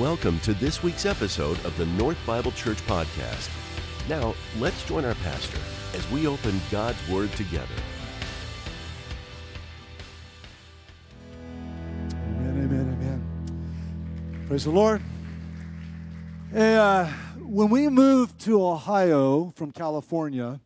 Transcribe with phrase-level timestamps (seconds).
[0.00, 3.50] Welcome to this week's episode of the North Bible Church Podcast.
[4.08, 5.58] Now, let's join our pastor
[5.92, 7.66] as we open God's Word together.
[12.14, 14.44] Amen, amen, amen.
[14.48, 15.02] Praise the Lord.
[16.50, 17.04] Hey, uh,
[17.38, 20.62] when we moved to Ohio from California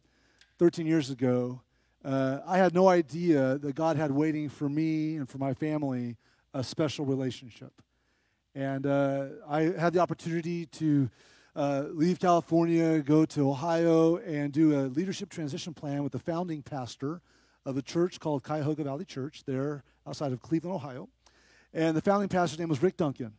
[0.61, 1.61] 13 years ago,
[2.05, 6.19] uh, I had no idea that God had waiting for me and for my family
[6.53, 7.73] a special relationship.
[8.55, 11.11] And uh, I had the opportunity to
[11.57, 16.63] uh, leave California, go to Ohio, and do a leadership transition plan with the founding
[16.63, 17.21] pastor
[17.67, 21.09] of a church called Cuyahoga Valley Church there outside of Cleveland, Ohio.
[21.73, 23.33] And the founding pastor's name was Rick Duncan.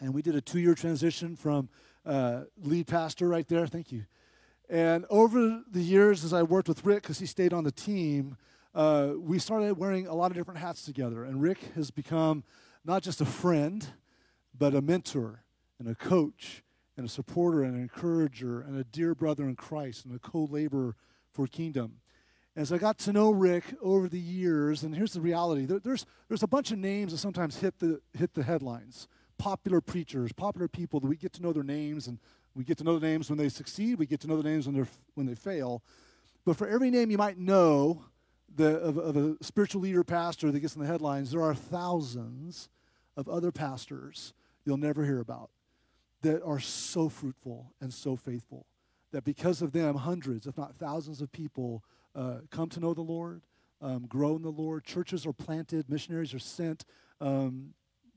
[0.00, 1.68] And we did a two year transition from
[2.06, 3.66] uh, lead pastor right there.
[3.66, 4.06] Thank you.
[4.70, 8.36] And over the years, as I worked with Rick, because he stayed on the team,
[8.74, 11.24] uh, we started wearing a lot of different hats together.
[11.24, 12.44] And Rick has become
[12.84, 13.86] not just a friend,
[14.58, 15.44] but a mentor
[15.78, 16.62] and a coach
[16.96, 20.44] and a supporter and an encourager and a dear brother in Christ and a co
[20.44, 20.96] laborer
[21.32, 22.00] for kingdom.
[22.56, 26.04] As I got to know Rick over the years, and here's the reality there, there's,
[26.26, 29.06] there's a bunch of names that sometimes hit the, hit the headlines.
[29.38, 32.18] Popular preachers, popular people that we get to know their names, and
[32.56, 34.66] we get to know the names when they succeed, we get to know the names
[34.66, 35.84] when, they're, when they fail.
[36.44, 38.06] But for every name you might know
[38.52, 42.68] the, of, of a spiritual leader, pastor that gets in the headlines, there are thousands
[43.16, 44.32] of other pastors
[44.68, 45.48] you'll never hear about
[46.20, 48.66] that are so fruitful and so faithful
[49.12, 51.82] that because of them, hundreds, if not thousands of people
[52.14, 53.40] uh, come to know the Lord,
[53.80, 54.84] um, grow in the Lord.
[54.84, 56.84] Churches are planted, missionaries are sent,
[57.22, 57.72] um,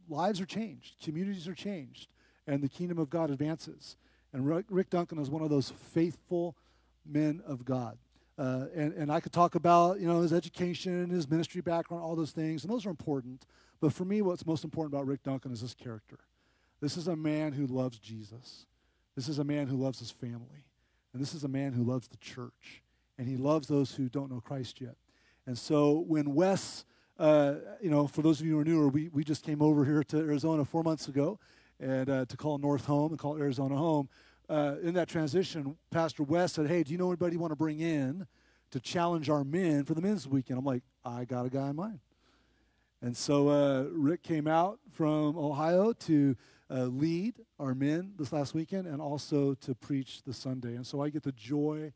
[0.09, 2.09] lives are changed, communities are changed,
[2.47, 3.95] and the kingdom of God advances.
[4.33, 6.57] And Rick, Duncan is one of those faithful
[7.05, 7.97] men of God.
[8.37, 12.17] Uh, and, and I could talk about, you know, his education, his ministry background, all
[12.17, 13.45] those things, and those are important.
[13.79, 16.19] But for me, what's most important about Rick Duncan is his character.
[16.81, 18.65] This is a man who loves Jesus.
[19.15, 20.65] This is a man who loves his family.
[21.13, 22.81] And this is a man who loves the church.
[23.17, 24.95] And he loves those who don't know Christ yet.
[25.45, 26.85] And so when Wes,
[27.19, 29.85] uh, you know, for those of you who are newer, we, we just came over
[29.85, 31.39] here to Arizona four months ago
[31.79, 34.09] and uh, to call North home and call Arizona home.
[34.49, 37.55] Uh, in that transition, Pastor Wes said, Hey, do you know anybody you want to
[37.55, 38.27] bring in
[38.71, 40.59] to challenge our men for the men's weekend?
[40.59, 41.99] I'm like, I got a guy in mind.
[43.01, 46.35] And so uh, Rick came out from Ohio to
[46.71, 50.75] uh, lead our men this last weekend and also to preach the Sunday.
[50.75, 51.91] And so I get the joy,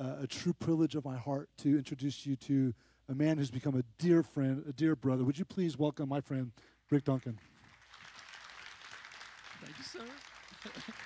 [0.00, 2.74] uh, a true privilege of my heart to introduce you to
[3.08, 5.24] a man who's become a dear friend, a dear brother.
[5.24, 6.52] Would you please welcome my friend,
[6.90, 7.38] Rick Duncan?
[9.60, 10.92] Thank you, sir.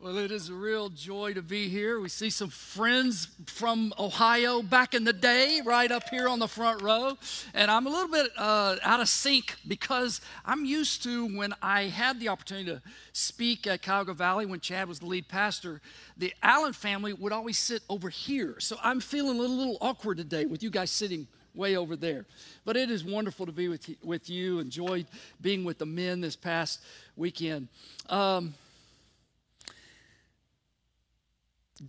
[0.00, 1.98] Well, it is a real joy to be here.
[1.98, 6.46] We see some friends from Ohio back in the day right up here on the
[6.46, 7.18] front row.
[7.52, 11.86] And I'm a little bit uh, out of sync because I'm used to when I
[11.86, 12.82] had the opportunity to
[13.12, 15.80] speak at Cuyahoga Valley when Chad was the lead pastor,
[16.16, 18.54] the Allen family would always sit over here.
[18.60, 21.26] So I'm feeling a little, little awkward today with you guys sitting
[21.56, 22.24] way over there.
[22.64, 23.96] But it is wonderful to be with you.
[24.04, 24.60] With you.
[24.60, 25.06] Enjoyed
[25.40, 26.82] being with the men this past
[27.16, 27.66] weekend.
[28.08, 28.54] Um,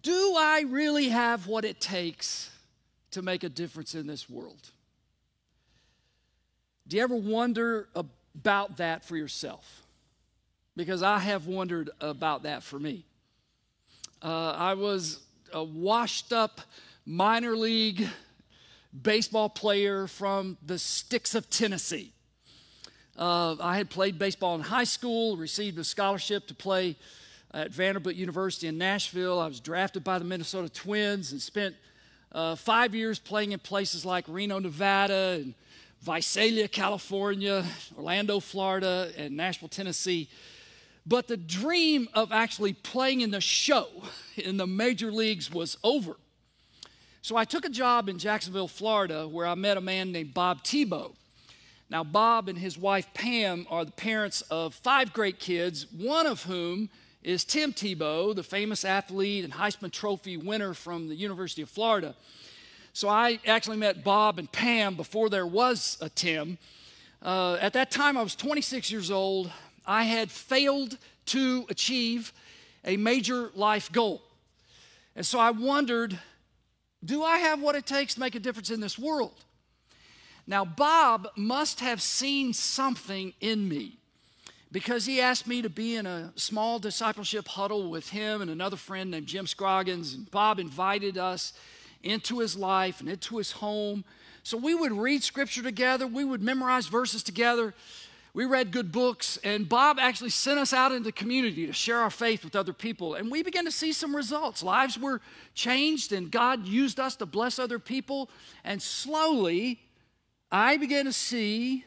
[0.02, 2.52] do I really have what it takes
[3.12, 4.70] to make a difference in this world?
[6.88, 9.82] Do you ever wonder about that for yourself?
[10.76, 13.06] Because I have wondered about that for me.
[14.22, 15.20] Uh, I was
[15.54, 16.62] a washed up
[17.06, 18.08] minor league
[19.02, 22.12] baseball player from the sticks of Tennessee.
[23.18, 26.96] Uh, I had played baseball in high school, received a scholarship to play
[27.54, 29.40] at Vanderbilt University in Nashville.
[29.40, 31.76] I was drafted by the Minnesota Twins and spent
[32.32, 35.54] uh, five years playing in places like Reno, Nevada, and
[36.02, 37.66] Visalia, California,
[37.98, 40.30] Orlando, Florida, and Nashville, Tennessee.
[41.06, 43.88] But the dream of actually playing in the show
[44.38, 46.18] in the major leagues was over.
[47.22, 50.64] So I took a job in Jacksonville, Florida, where I met a man named Bob
[50.64, 51.14] Tebow.
[51.90, 56.44] Now, Bob and his wife Pam are the parents of five great kids, one of
[56.44, 56.90] whom
[57.22, 62.16] is Tim Tebow, the famous athlete and Heisman Trophy winner from the University of Florida.
[62.94, 66.58] So I actually met Bob and Pam before there was a Tim.
[67.22, 69.52] Uh, at that time, I was 26 years old.
[69.86, 72.32] I had failed to achieve
[72.86, 74.22] a major life goal.
[75.16, 76.18] And so I wondered
[77.04, 79.46] do I have what it takes to make a difference in this world?
[80.46, 83.99] Now, Bob must have seen something in me
[84.72, 88.78] because he asked me to be in a small discipleship huddle with him and another
[88.78, 90.14] friend named Jim Scroggins.
[90.14, 91.54] And Bob invited us
[92.04, 94.06] into his life and into his home.
[94.44, 97.74] So we would read scripture together, we would memorize verses together.
[98.34, 102.12] we read good books, and Bob actually sent us out into community to share our
[102.12, 103.16] faith with other people.
[103.16, 104.62] And we began to see some results.
[104.62, 105.20] Lives were
[105.56, 108.30] changed, and God used us to bless other people.
[108.64, 109.80] And slowly,
[110.52, 111.86] I began to see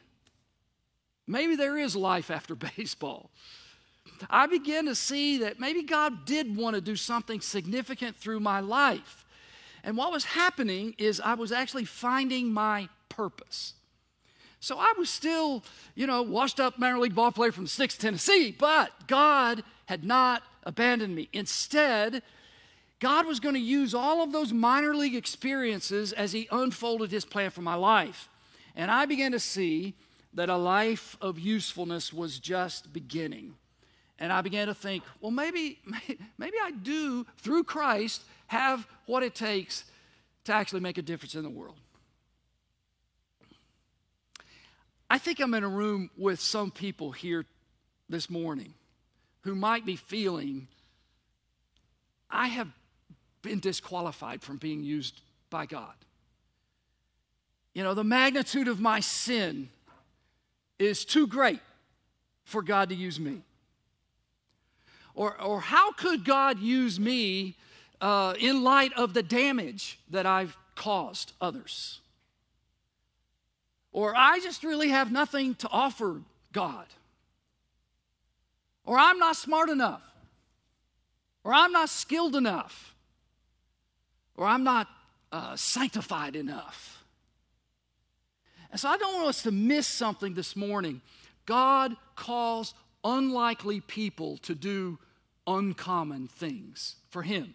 [1.26, 3.30] maybe there is life after baseball.
[4.30, 8.60] I began to see that maybe God did want to do something significant through my
[8.60, 9.24] life.
[9.84, 13.74] And what was happening is I was actually finding my purpose.
[14.60, 15.64] So I was still,
[15.96, 20.44] you know, washed up minor league ball player from 6th Tennessee, but God had not
[20.62, 21.28] abandoned me.
[21.32, 22.22] Instead,
[23.00, 27.24] God was going to use all of those minor league experiences as He unfolded His
[27.24, 28.28] plan for my life.
[28.76, 29.94] And I began to see
[30.34, 33.54] that a life of usefulness was just beginning.
[34.18, 35.78] And I began to think, well, maybe,
[36.38, 39.84] maybe I do, through Christ, have what it takes
[40.44, 41.76] to actually make a difference in the world.
[45.10, 47.44] I think I'm in a room with some people here
[48.08, 48.72] this morning
[49.42, 50.68] who might be feeling,
[52.30, 52.68] I have
[53.42, 55.20] been disqualified from being used
[55.50, 55.94] by God.
[57.74, 59.68] You know, the magnitude of my sin
[60.82, 61.60] is too great
[62.44, 63.42] for God to use me.
[65.14, 67.56] Or, or how could God use me
[68.00, 72.00] uh, in light of the damage that I've caused others?
[73.92, 76.86] Or I just really have nothing to offer God.
[78.84, 80.02] Or I'm not smart enough.
[81.44, 82.94] Or I'm not skilled enough.
[84.36, 84.88] Or I'm not
[85.30, 87.01] uh, sanctified enough.
[88.72, 91.02] And so I don't want us to miss something this morning.
[91.44, 92.74] God calls
[93.04, 94.98] unlikely people to do
[95.46, 97.54] uncommon things for Him.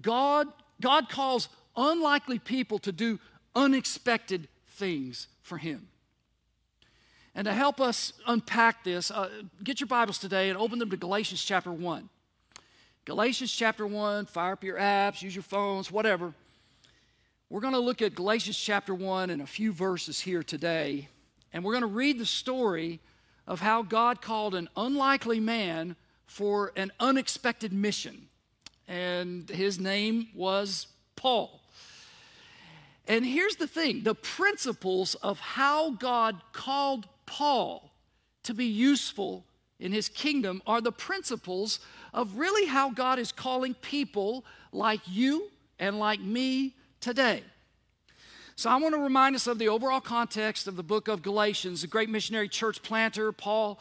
[0.00, 0.46] God,
[0.80, 3.18] God calls unlikely people to do
[3.54, 5.88] unexpected things for Him.
[7.34, 9.30] And to help us unpack this, uh,
[9.64, 12.08] get your Bibles today and open them to Galatians chapter 1.
[13.04, 16.34] Galatians chapter 1, fire up your apps, use your phones, whatever.
[17.50, 21.08] We're going to look at Galatians chapter 1 and a few verses here today.
[21.50, 23.00] And we're going to read the story
[23.46, 25.96] of how God called an unlikely man
[26.26, 28.28] for an unexpected mission.
[28.86, 31.62] And his name was Paul.
[33.06, 37.90] And here's the thing the principles of how God called Paul
[38.42, 39.46] to be useful
[39.80, 41.80] in his kingdom are the principles
[42.12, 45.48] of really how God is calling people like you
[45.78, 47.42] and like me today.
[48.56, 51.82] So I want to remind us of the overall context of the book of Galatians.
[51.82, 53.78] The great missionary church planter, Paul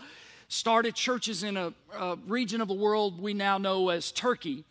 [0.49, 4.63] started churches in a, a region of the world we now know as Turkey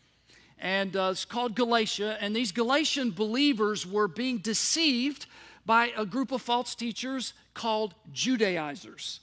[0.58, 2.16] and uh, it's called Galatia.
[2.20, 5.26] And these Galatian believers were being deceived
[5.64, 9.20] by a group of false teachers called Judaizers.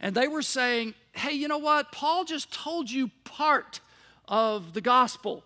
[0.00, 1.92] And they were saying, hey, you know what?
[1.92, 3.80] Paul just told you part
[4.28, 5.44] of the gospel.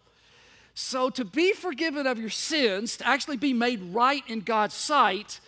[0.82, 5.38] So, to be forgiven of your sins, to actually be made right in God's sight,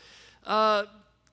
[0.47, 0.85] uh,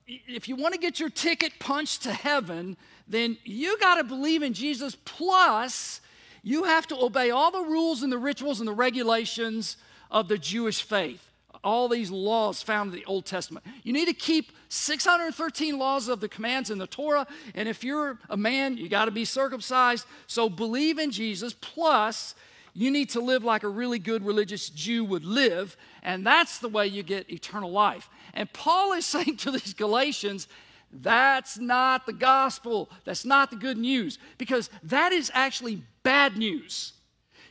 [0.08, 4.42] if you want to get your ticket punched to heaven, then you got to believe
[4.42, 6.00] in Jesus plus
[6.42, 9.76] you have to obey all the rules and the rituals and the regulations
[10.10, 11.28] of the Jewish faith.
[11.62, 13.66] All these laws found in the Old Testament.
[13.84, 17.26] You need to keep 613 laws of the commands in the Torah.
[17.54, 20.06] And if you're a man, you got to be circumcised.
[20.26, 21.52] So believe in Jesus.
[21.52, 22.34] Plus,
[22.74, 25.76] you need to live like a really good religious Jew would live.
[26.02, 28.08] And that's the way you get eternal life.
[28.34, 30.48] And Paul is saying to these Galatians,
[30.92, 32.90] that's not the gospel.
[33.04, 34.18] That's not the good news.
[34.38, 36.92] Because that is actually bad news.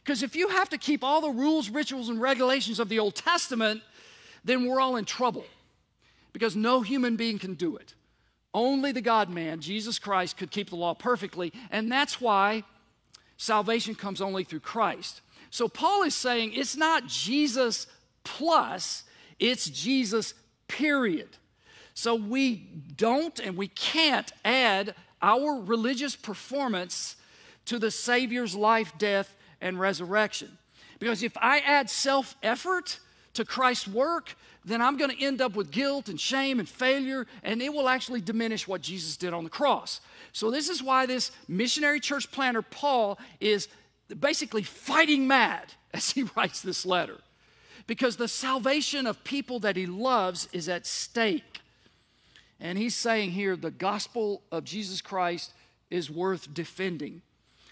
[0.03, 3.15] Because if you have to keep all the rules, rituals, and regulations of the Old
[3.15, 3.81] Testament,
[4.43, 5.45] then we're all in trouble.
[6.33, 7.93] Because no human being can do it.
[8.53, 11.53] Only the God man, Jesus Christ, could keep the law perfectly.
[11.69, 12.63] And that's why
[13.39, 15.21] salvation comes only through Christ.
[15.49, 17.87] So Paul is saying it's not Jesus
[18.23, 19.05] plus,
[19.39, 20.33] it's Jesus,
[20.67, 21.29] period.
[21.93, 27.15] So we don't and we can't add our religious performance
[27.65, 30.57] to the Savior's life, death, and resurrection.
[30.99, 32.99] Because if I add self effort
[33.39, 37.25] to Christ's work, then I'm going to end up with guilt and shame and failure,
[37.41, 40.01] and it will actually diminish what Jesus did on the cross.
[40.33, 43.69] So, this is why this missionary church planter, Paul, is
[44.19, 47.17] basically fighting mad as he writes this letter.
[47.87, 51.61] Because the salvation of people that he loves is at stake.
[52.59, 55.53] And he's saying here the gospel of Jesus Christ
[55.89, 57.21] is worth defending.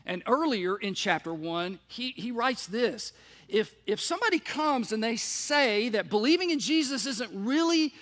[0.07, 3.11] And earlier in chapter one, he, he writes this
[3.47, 7.93] if, if somebody comes and they say that believing in Jesus isn't really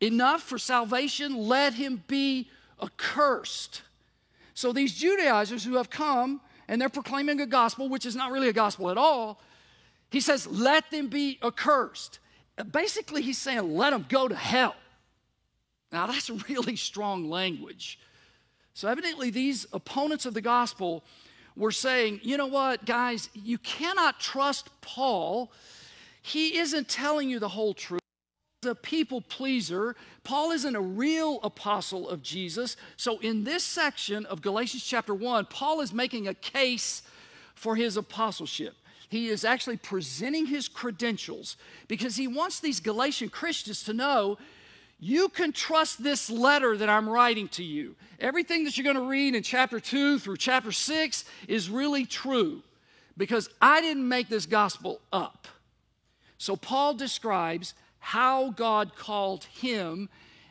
[0.00, 2.50] enough for salvation, let him be
[2.82, 3.82] accursed.
[4.54, 8.48] So these Judaizers who have come and they're proclaiming a gospel, which is not really
[8.48, 9.40] a gospel at all,
[10.10, 12.18] he says, let them be accursed.
[12.70, 14.74] Basically, he's saying, let them go to hell.
[15.92, 17.98] Now, that's really strong language.
[18.74, 21.04] So, evidently, these opponents of the gospel
[21.56, 25.52] were saying, you know what, guys, you cannot trust Paul.
[26.22, 28.02] He isn't telling you the whole truth
[28.62, 29.96] He's a people pleaser.
[30.22, 32.76] Paul isn't a real apostle of Jesus.
[32.96, 37.02] So, in this section of Galatians chapter 1, Paul is making a case
[37.56, 38.76] for his apostleship.
[39.08, 41.56] He is actually presenting his credentials
[41.88, 44.38] because he wants these Galatian Christians to know
[45.04, 47.96] you can trust this letter that I'm writing to you.
[48.20, 52.62] Everything that you're going to read in chapter 2 through chapter 6 is really true
[53.16, 55.48] because I didn't make this gospel up.
[56.38, 60.08] So, Paul describes how God called him.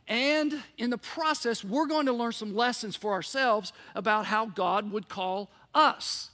[0.10, 4.92] And in the process, we're going to learn some lessons for ourselves about how God
[4.92, 6.30] would call us.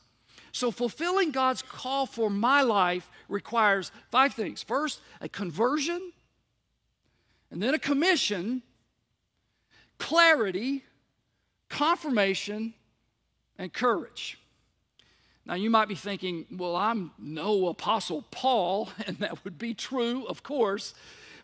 [0.53, 6.13] So, fulfilling God's call for my life requires five things first, a conversion,
[7.51, 8.61] and then a commission,
[9.97, 10.83] clarity,
[11.69, 12.73] confirmation,
[13.57, 14.39] and courage.
[15.45, 20.25] Now, you might be thinking, well, I'm no Apostle Paul, and that would be true,
[20.25, 20.93] of course,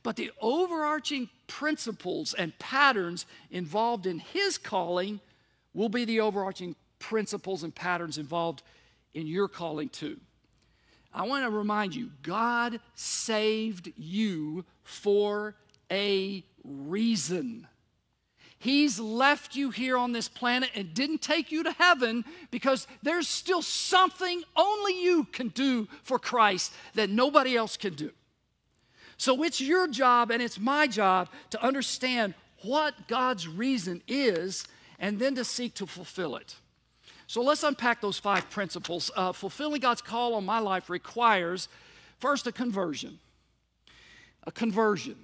[0.03, 5.21] but the overarching principles and patterns involved in his calling
[5.73, 8.63] will be the overarching principles and patterns involved
[9.13, 10.19] in your calling too.
[11.13, 15.55] I want to remind you God saved you for
[15.91, 17.67] a reason.
[18.59, 23.27] He's left you here on this planet and didn't take you to heaven because there's
[23.27, 28.11] still something only you can do for Christ that nobody else can do.
[29.17, 34.65] So it's your job and it's my job to understand what God's reason is
[34.97, 36.55] and then to seek to fulfill it.
[37.27, 39.11] So let's unpack those five principles.
[39.15, 41.67] Uh, fulfilling God's call on my life requires
[42.19, 43.19] first a conversion.
[44.45, 45.15] A conversion.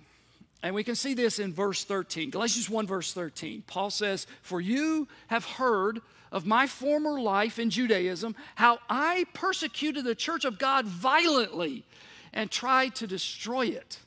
[0.62, 2.32] And we can see this in verse 13.
[2.32, 3.63] Galatians 1, verse 13.
[3.66, 6.01] Paul says, For you have heard
[6.32, 11.86] of my former life in Judaism, how I persecuted the church of God violently
[12.34, 14.00] and tried to destroy it.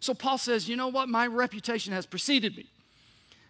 [0.00, 1.08] So Paul says, You know what?
[1.08, 2.66] My reputation has preceded me.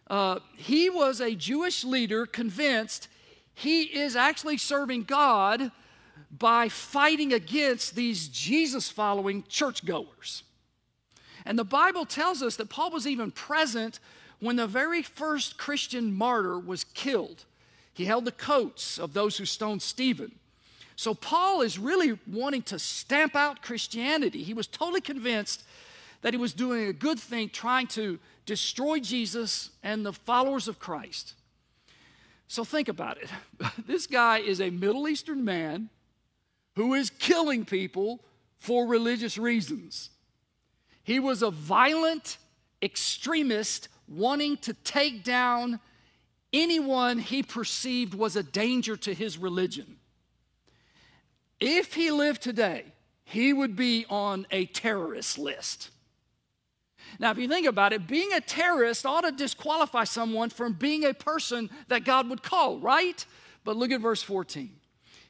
[0.08, 3.08] Uh, he was a Jewish leader convinced
[3.54, 5.70] he is actually serving God
[6.30, 10.44] by fighting against these Jesus following churchgoers.
[11.48, 14.00] And the Bible tells us that Paul was even present
[14.38, 17.46] when the very first Christian martyr was killed.
[17.94, 20.34] He held the coats of those who stoned Stephen.
[20.94, 24.42] So Paul is really wanting to stamp out Christianity.
[24.42, 25.64] He was totally convinced
[26.20, 30.78] that he was doing a good thing, trying to destroy Jesus and the followers of
[30.78, 31.32] Christ.
[32.46, 33.30] So think about it.
[33.86, 35.88] This guy is a Middle Eastern man
[36.76, 38.20] who is killing people
[38.58, 40.10] for religious reasons.
[41.08, 42.36] He was a violent
[42.82, 45.80] extremist wanting to take down
[46.52, 49.96] anyone he perceived was a danger to his religion.
[51.60, 52.84] If he lived today,
[53.24, 55.88] he would be on a terrorist list.
[57.18, 61.06] Now, if you think about it, being a terrorist ought to disqualify someone from being
[61.06, 63.24] a person that God would call, right?
[63.64, 64.70] But look at verse 14.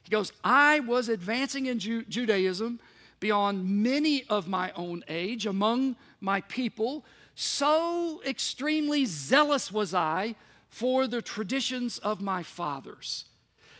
[0.03, 2.81] He goes, I was advancing in Ju- Judaism
[3.19, 7.05] beyond many of my own age among my people.
[7.35, 10.35] So extremely zealous was I
[10.69, 13.25] for the traditions of my fathers.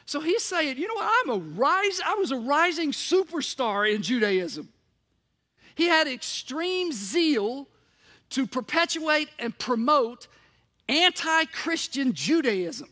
[0.06, 1.12] So he's saying, you know what?
[1.24, 4.70] I'm a rise, I was a rising superstar in Judaism.
[5.76, 7.68] He had extreme zeal
[8.32, 10.28] to perpetuate and promote
[10.88, 12.90] anti Christian Judaism.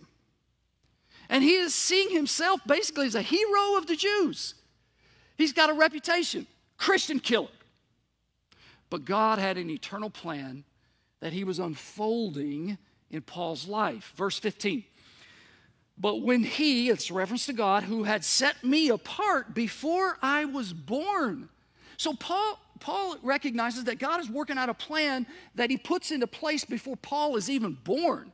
[1.30, 4.54] And he is seeing himself basically as a hero of the Jews.
[5.38, 7.48] He's got a reputation Christian killer.
[8.89, 10.63] But God had an eternal plan
[11.20, 12.77] that he was unfolding
[13.10, 14.13] in Paul's life.
[14.15, 14.84] Verse 15.
[15.98, 20.72] But when he, it's reference to God, who had set me apart before I was
[20.72, 21.50] born.
[21.98, 25.25] So Paul, Paul recognizes that God is working out a plan
[25.56, 28.32] that he puts into place before Paul is even born.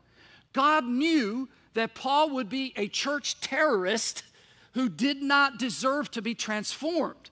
[0.51, 4.24] God knew that Paul would be a church terrorist
[4.74, 7.30] who did not deserve to be transformed.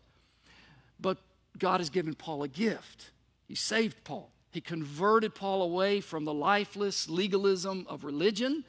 [1.00, 1.18] But
[1.58, 3.12] God has given Paul a gift.
[3.48, 4.32] He saved Paul.
[4.52, 8.66] He converted Paul away from the lifeless legalism of religion,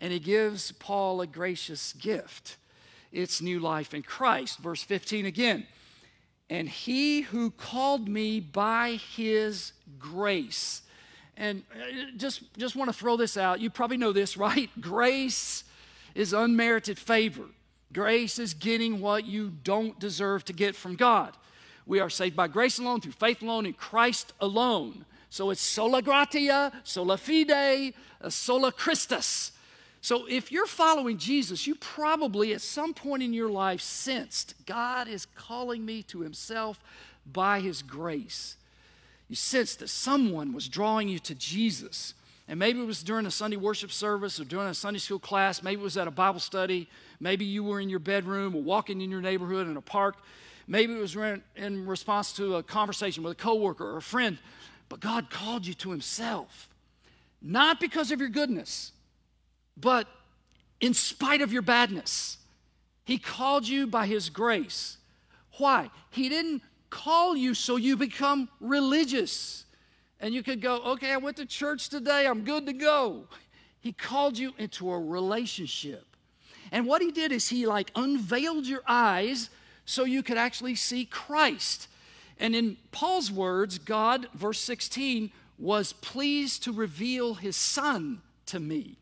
[0.00, 2.58] and he gives Paul a gracious gift.
[3.12, 4.58] It's new life in Christ.
[4.58, 5.66] Verse 15 again.
[6.50, 10.82] And he who called me by his grace
[11.36, 13.60] And uh, just, just want to throw this out.
[13.60, 14.70] You probably know this, right?
[14.80, 15.64] Grace
[16.14, 17.44] is unmerited favor.
[17.96, 21.32] Grace is getting what you don't deserve to get from God.
[21.86, 25.06] We are saved by grace alone, through faith alone, in Christ alone.
[25.30, 29.52] So it's sola gratia, sola fide, uh, sola Christus.
[30.02, 35.08] So if you're following Jesus, you probably at some point in your life sensed God
[35.08, 36.78] is calling me to himself
[37.24, 38.58] by his grace.
[39.26, 42.12] You sensed that someone was drawing you to Jesus.
[42.48, 45.62] And maybe it was during a Sunday worship service or during a Sunday school class.
[45.62, 46.88] Maybe it was at a Bible study.
[47.18, 50.16] Maybe you were in your bedroom or walking in your neighborhood in a park.
[50.68, 51.16] Maybe it was
[51.56, 54.38] in response to a conversation with a coworker or a friend.
[54.88, 56.68] But God called you to Himself,
[57.42, 58.92] not because of your goodness,
[59.76, 60.06] but
[60.80, 62.38] in spite of your badness.
[63.04, 64.98] He called you by His grace.
[65.58, 65.90] Why?
[66.10, 69.65] He didn't call you so you become religious
[70.20, 73.24] and you could go, okay, I went to church today, I'm good to go.
[73.80, 76.04] He called you into a relationship.
[76.72, 79.50] And what he did is he like unveiled your eyes
[79.84, 81.88] so you could actually see Christ.
[82.38, 88.98] And in Paul's words, God, verse 16, was pleased to reveal his son to me.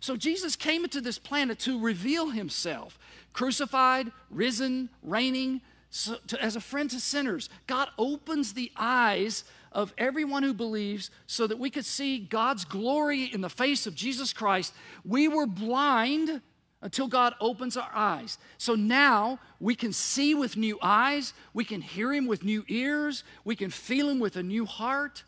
[0.00, 2.98] So Jesus came into this planet to reveal himself,
[3.32, 7.48] crucified, risen, reigning, so to, as a friend to sinners.
[7.66, 13.24] God opens the eyes of everyone who believes so that we could see God's glory
[13.24, 14.74] in the face of Jesus Christ.
[15.04, 16.40] We were blind
[16.82, 18.38] until God opens our eyes.
[18.58, 23.24] So now we can see with new eyes, we can hear Him with new ears,
[23.44, 25.22] we can feel Him with a new heart.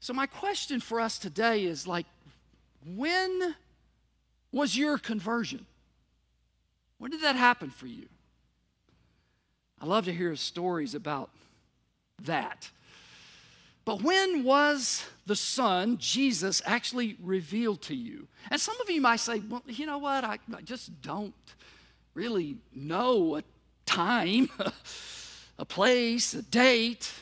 [0.00, 2.06] So, my question for us today is like,
[2.94, 3.56] when
[4.52, 5.66] was your conversion?
[6.98, 8.06] When did that happen for you?
[9.80, 11.30] I love to hear stories about
[12.22, 12.70] that.
[13.84, 18.26] But when was the Son, Jesus, actually revealed to you?
[18.50, 20.24] And some of you might say, well, you know what?
[20.24, 21.34] I, I just don't
[22.14, 23.42] really know a
[23.84, 24.48] time,
[25.58, 27.12] a place, a date.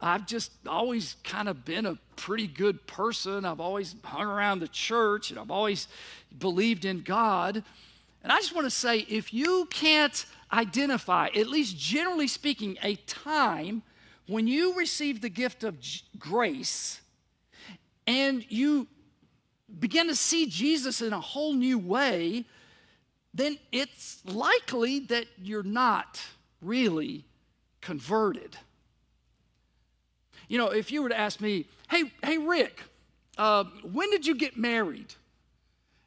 [0.00, 3.44] I've just always kind of been a pretty good person.
[3.44, 5.88] I've always hung around the church and I've always
[6.38, 7.62] believed in God.
[8.22, 12.96] And I just want to say if you can't identify, at least generally speaking, a
[12.96, 13.82] time
[14.26, 15.76] when you receive the gift of
[16.18, 17.00] grace
[18.06, 18.86] and you
[19.78, 22.44] begin to see Jesus in a whole new way,
[23.34, 26.20] then it's likely that you're not
[26.60, 27.24] really
[27.80, 28.56] converted.
[30.48, 32.82] You know, if you were to ask me, hey, hey, Rick,
[33.38, 35.14] uh, when did you get married?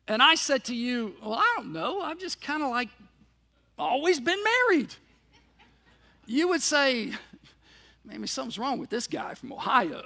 [0.07, 2.01] And I said to you, well, I don't know.
[2.01, 2.89] I've just kind of like
[3.79, 4.93] always been married.
[6.25, 7.13] You would say,
[8.05, 10.03] maybe something's wrong with this guy from Ohio.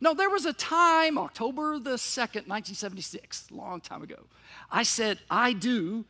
[0.00, 4.16] No, there was a time, October the 2nd, 1976, long time ago,
[4.70, 6.06] I said, I do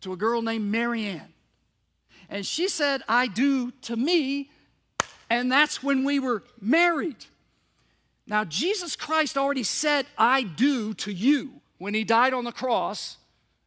[0.00, 1.32] to a girl named Marianne.
[2.28, 4.50] And she said, I do to me,
[5.30, 7.24] and that's when we were married.
[8.26, 13.18] Now, Jesus Christ already said, I do to you when he died on the cross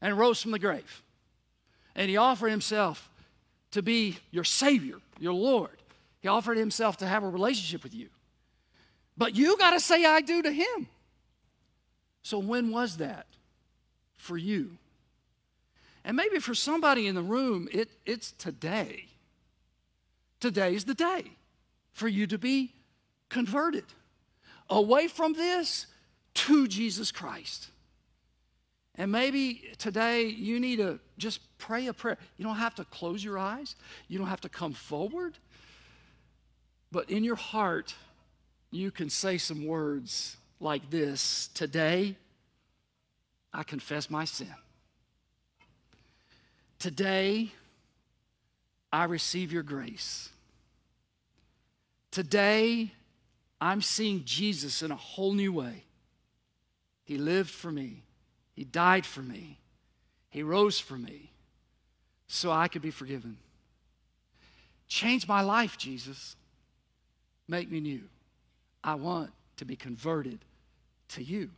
[0.01, 1.03] and rose from the grave.
[1.95, 3.09] And he offered himself
[3.71, 5.81] to be your Savior, your Lord.
[6.19, 8.09] He offered himself to have a relationship with you.
[9.17, 10.87] But you got to say, I do to him.
[12.21, 13.25] So, when was that
[14.17, 14.77] for you?
[16.03, 19.05] And maybe for somebody in the room, it, it's today.
[20.39, 21.31] Today's the day
[21.91, 22.73] for you to be
[23.29, 23.85] converted
[24.69, 25.87] away from this
[26.33, 27.69] to Jesus Christ.
[28.97, 32.17] And maybe today you need to just pray a prayer.
[32.37, 33.75] You don't have to close your eyes,
[34.07, 35.37] you don't have to come forward.
[36.91, 37.93] But in your heart,
[38.71, 42.15] you can say some words like this Today,
[43.53, 44.53] I confess my sin.
[46.79, 47.51] Today,
[48.91, 50.29] I receive your grace.
[52.11, 52.91] Today,
[53.59, 55.83] I'm seeing Jesus in a whole new way.
[57.03, 58.03] He lived for me.
[58.57, 59.59] He died for me.
[60.31, 61.29] He rose for me
[62.27, 63.37] so I could be forgiven.
[64.87, 66.35] Change my life, Jesus.
[67.47, 68.01] Make me new.
[68.83, 70.39] I want to be converted
[71.09, 71.51] to you.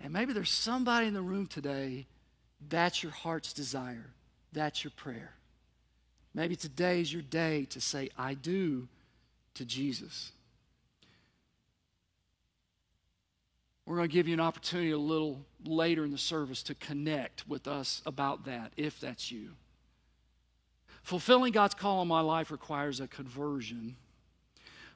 [0.00, 2.06] And maybe there's somebody in the room today,
[2.66, 4.06] that's your heart's desire.
[4.54, 5.32] That's your prayer.
[6.32, 8.88] Maybe today is your day to say, I do
[9.52, 10.32] to Jesus.
[13.88, 17.48] We're going to give you an opportunity a little later in the service to connect
[17.48, 19.52] with us about that, if that's you.
[21.02, 23.96] Fulfilling God's call on my life requires a conversion.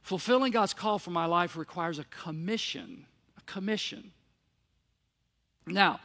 [0.03, 3.07] Fulfilling God's call for my life requires a commission.
[3.39, 4.13] A commission.
[5.67, 5.99] Now,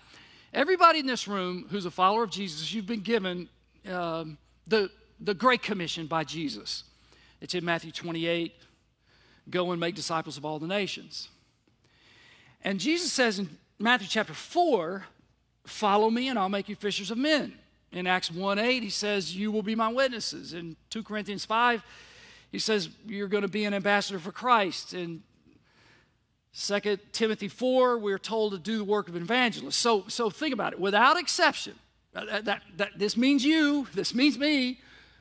[0.53, 3.49] everybody in this room who's a follower of Jesus, you've been given
[3.91, 6.85] um, the, the Great Commission by Jesus.
[7.41, 8.53] It's in Matthew 28
[9.49, 11.27] go and make disciples of all the nations.
[12.61, 15.05] And Jesus says in Matthew chapter 4,
[15.65, 17.53] follow me and I'll make you fishers of men.
[17.91, 20.53] In Acts 1 8, he says, You will be my witnesses.
[20.53, 21.83] In 2 Corinthians 5,
[22.51, 24.93] he says, You're going to be an ambassador for Christ.
[24.93, 25.23] In
[26.53, 29.79] 2 Timothy 4, we're told to do the work of an evangelist.
[29.79, 30.79] So, so think about it.
[30.79, 31.75] Without exception,
[32.13, 34.79] that, that, that, this means you, this means me.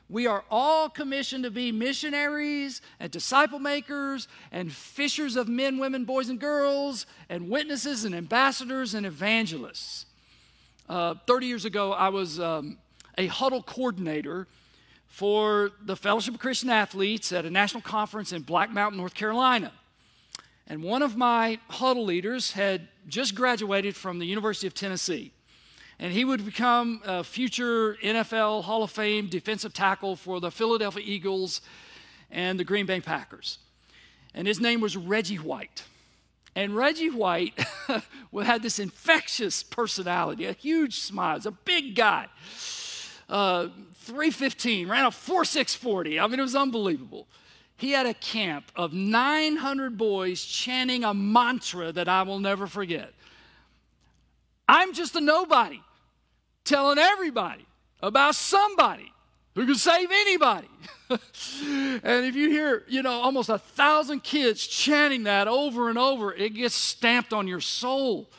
[0.09, 6.05] We are all commissioned to be missionaries and disciple makers and fishers of men, women,
[6.05, 10.05] boys, and girls, and witnesses and ambassadors and evangelists.
[10.87, 12.77] Uh, 30 years ago, I was um,
[13.17, 14.47] a huddle coordinator
[15.07, 19.73] for the Fellowship of Christian Athletes at a national conference in Black Mountain, North Carolina.
[20.67, 25.33] And one of my huddle leaders had just graduated from the University of Tennessee
[25.99, 31.03] and he would become a future NFL Hall of Fame defensive tackle for the Philadelphia
[31.05, 31.61] Eagles
[32.29, 33.57] and the Green Bay Packers.
[34.33, 35.83] And his name was Reggie White.
[36.55, 37.59] And Reggie White
[38.43, 41.39] had this infectious personality, a huge smile.
[41.45, 42.27] A big guy.
[43.27, 43.69] Uh,
[44.01, 46.19] 315, ran a 4640.
[46.19, 47.27] I mean, it was unbelievable.
[47.75, 53.13] He had a camp of 900 boys chanting a mantra that I will never forget.
[54.67, 55.81] I'm just a nobody
[56.67, 57.65] telling everybody
[58.01, 59.11] about somebody
[59.55, 60.67] who can save anybody.
[61.09, 66.33] and if you hear, you know, almost a thousand kids chanting that over and over,
[66.33, 68.29] it gets stamped on your soul.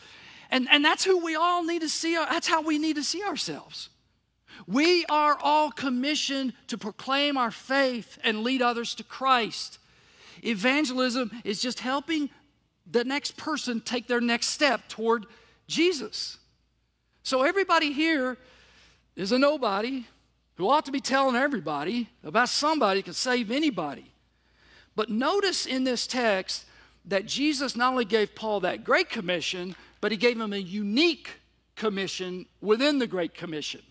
[0.51, 3.23] And, and that's who we all need to see, that's how we need to see
[3.23, 3.89] ourselves.
[4.67, 9.79] We are all commissioned to proclaim our faith and lead others to Christ.
[10.45, 12.31] Evangelism is just helping
[12.91, 15.27] the next person take their next step toward
[15.67, 16.39] Jesus.
[17.29, 18.39] So everybody here
[19.15, 20.07] is a nobody
[20.55, 24.11] who ought to be telling everybody about somebody can save anybody.
[24.97, 26.65] But notice in this text
[27.05, 31.29] that Jesus not only gave Paul that great commission, but he gave him a unique
[31.77, 33.83] commission within the Great Commission.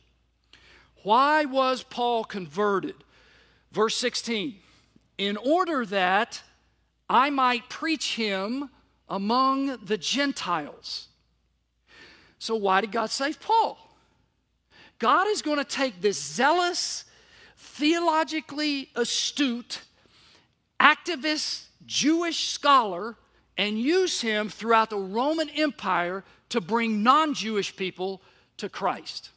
[1.03, 2.95] Why was Paul converted?
[3.71, 4.55] Verse 16,
[5.19, 6.41] in order that
[7.07, 8.71] I might preach him
[9.07, 11.09] among the Gentiles.
[12.39, 13.77] So, why did God save Paul?
[14.99, 17.05] God is going to take this zealous,
[17.55, 19.81] theologically astute,
[20.79, 23.15] activist Jewish scholar
[23.57, 28.21] and use him throughout the Roman Empire to bring non Jewish people
[28.57, 29.31] to Christ.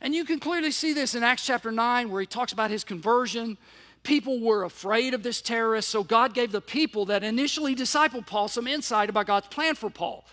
[0.00, 2.84] And you can clearly see this in Acts chapter 9, where he talks about his
[2.84, 3.56] conversion.
[4.02, 8.48] People were afraid of this terrorist, so God gave the people that initially discipled Paul
[8.48, 10.26] some insight about God's plan for Paul.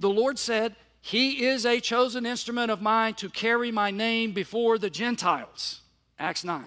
[0.00, 4.76] The Lord said, he is a chosen instrument of mine to carry my name before
[4.76, 5.82] the Gentiles.
[6.18, 6.64] Acts 9.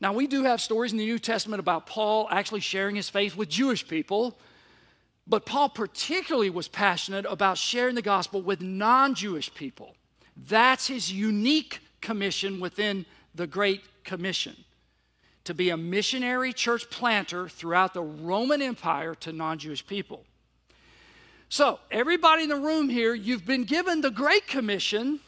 [0.00, 3.36] Now, we do have stories in the New Testament about Paul actually sharing his faith
[3.36, 4.36] with Jewish people,
[5.28, 9.94] but Paul particularly was passionate about sharing the gospel with non Jewish people.
[10.36, 14.56] That's his unique commission within the Great Commission
[15.44, 20.24] to be a missionary church planter throughout the Roman Empire to non Jewish people.
[21.48, 25.20] So, everybody in the room here, you've been given the Great Commission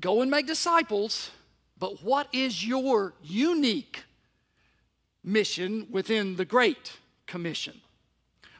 [0.00, 1.30] go and make disciples.
[1.78, 4.04] But what is your unique
[5.22, 6.92] mission within the Great
[7.26, 7.80] Commission?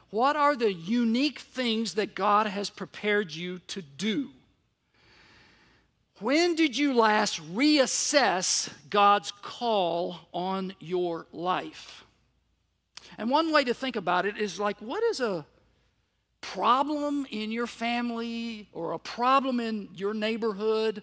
[0.09, 4.29] What are the unique things that God has prepared you to do?
[6.19, 12.05] When did you last reassess God's call on your life?
[13.17, 15.45] And one way to think about it is like, what is a
[16.53, 21.01] problem in your family or a problem in your neighborhood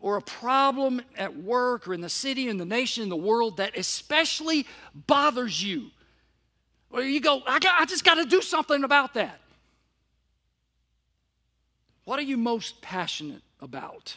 [0.00, 3.56] or a problem at work or in the city, in the nation, in the world
[3.56, 5.90] that especially bothers you,
[6.90, 9.40] where you go, I, got, I just got to do something about that.
[12.04, 14.14] What are you most passionate about?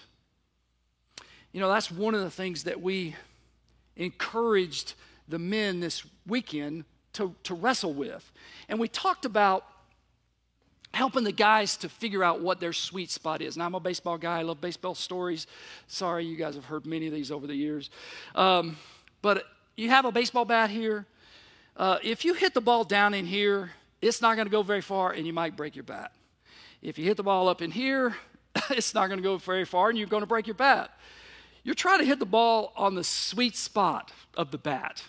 [1.54, 3.16] You know, that's one of the things that we
[3.96, 4.94] encouraged
[5.28, 8.30] the men this weekend to, to wrestle with.
[8.70, 9.64] And we talked about
[10.94, 13.58] helping the guys to figure out what their sweet spot is.
[13.58, 15.48] Now, I'm a baseball guy, I love baseball stories.
[15.88, 17.90] Sorry, you guys have heard many of these over the years.
[18.36, 18.78] Um,
[19.22, 19.46] but
[19.76, 21.06] you have a baseball bat here.
[21.76, 23.72] Uh, if you hit the ball down in here,
[24.02, 26.12] it's not going to go very far and you might break your bat.
[26.82, 28.16] If you hit the ball up in here,
[28.70, 30.92] it's not going to go very far and you're going to break your bat.
[31.64, 35.04] you're trying to hit the ball on the sweet spot of the bat.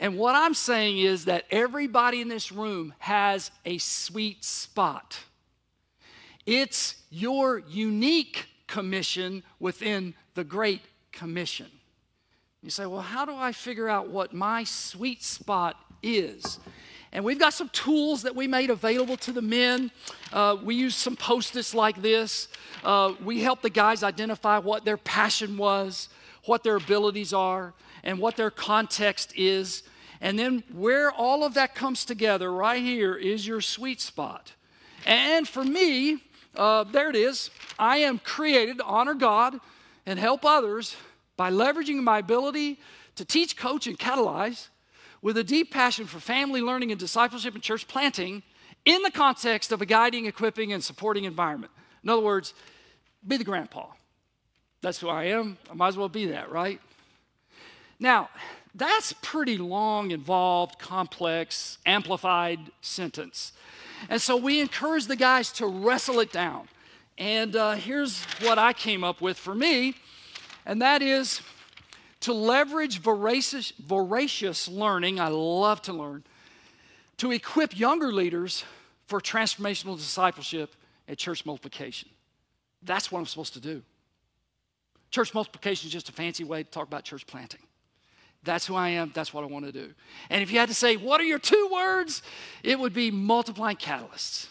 [0.00, 5.18] And what I'm saying is that everybody in this room has a sweet spot.
[6.46, 10.80] It's your unique commission within the Great
[11.12, 11.66] Commission.
[12.62, 16.58] You say, well, how do I figure out what my sweet spot is?
[17.12, 19.90] And we've got some tools that we made available to the men.
[20.32, 22.48] Uh, we use some post its like this.
[22.82, 26.08] Uh, we help the guys identify what their passion was,
[26.44, 29.82] what their abilities are, and what their context is.
[30.20, 34.52] And then where all of that comes together, right here, is your sweet spot.
[35.06, 36.22] And for me,
[36.54, 37.50] uh, there it is.
[37.78, 39.58] I am created to honor God
[40.06, 40.96] and help others
[41.36, 42.78] by leveraging my ability
[43.16, 44.68] to teach, coach, and catalyze
[45.22, 48.42] with a deep passion for family learning and discipleship and church planting
[48.84, 51.72] in the context of a guiding, equipping, and supporting environment.
[52.02, 52.54] In other words,
[53.26, 53.86] be the grandpa.
[54.82, 55.58] That's who I am.
[55.70, 56.80] I might as well be that, right?
[58.00, 58.30] Now,
[58.74, 63.52] that's pretty long, involved, complex, amplified sentence.
[64.08, 66.66] And so we encourage the guys to wrestle it down.
[67.18, 69.94] And uh, here's what I came up with for me,
[70.64, 71.42] and that is
[72.20, 76.24] to leverage voracious, voracious learning, I love to learn,
[77.18, 78.64] to equip younger leaders
[79.06, 80.74] for transformational discipleship
[81.08, 82.08] and church multiplication.
[82.82, 83.82] That's what I'm supposed to do.
[85.10, 87.60] Church multiplication is just a fancy way to talk about church planting.
[88.42, 89.12] That's who I am.
[89.14, 89.92] That's what I want to do.
[90.30, 92.22] And if you had to say, what are your two words?
[92.62, 94.46] It would be multiplying catalysts.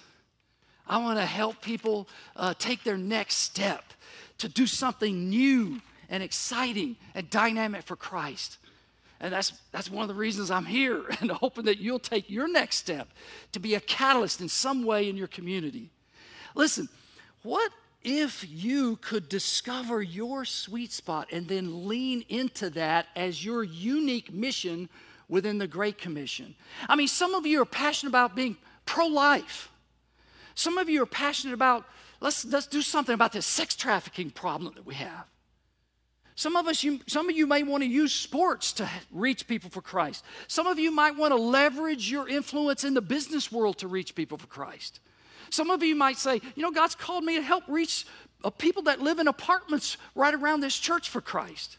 [0.88, 3.84] I want to help people uh, take their next step
[4.40, 8.58] to do something new and exciting and dynamic for Christ.
[9.20, 12.48] And that's, that's one of the reasons I'm here and hoping that you'll take your
[12.48, 13.08] next step
[13.52, 15.90] to be a catalyst in some way in your community.
[16.56, 16.90] Listen,
[17.44, 17.72] what
[18.04, 24.32] if you could discover your sweet spot and then lean into that as your unique
[24.34, 24.90] mission
[25.28, 26.56] within the Great Commission?
[26.88, 29.70] I mean, some of you are passionate about being pro life,
[30.56, 31.86] some of you are passionate about
[32.20, 35.26] let's, let's do something about this sex trafficking problem that we have.
[36.36, 39.70] Some of us, you, some of you may want to use sports to reach people
[39.70, 40.24] for Christ.
[40.48, 44.16] Some of you might want to leverage your influence in the business world to reach
[44.16, 45.02] people for Christ.
[45.50, 48.06] Some of you might say, you know, God's called me to help reach
[48.44, 51.78] uh, people that live in apartments right around this church for Christ.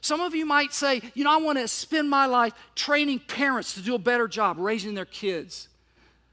[0.00, 3.74] Some of you might say, you know, I want to spend my life training parents
[3.74, 5.68] to do a better job raising their kids.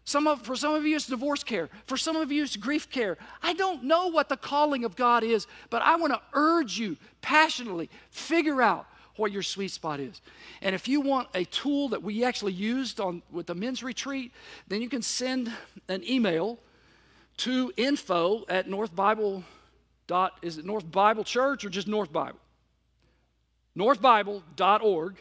[0.05, 1.69] Some of, for some of you, it's divorce care.
[1.85, 3.19] For some of you, it's grief care.
[3.43, 6.97] I don't know what the calling of God is, but I want to urge you
[7.21, 8.87] passionately figure out
[9.19, 10.21] what your sweet spot is.
[10.61, 14.31] And if you want a tool that we actually used on with the men's retreat,
[14.67, 15.51] then you can send
[15.87, 16.57] an email
[17.37, 19.43] to info at North Bible
[20.07, 22.39] dot is it North Bible Church or just North Bible?
[23.77, 25.15] Northbible.org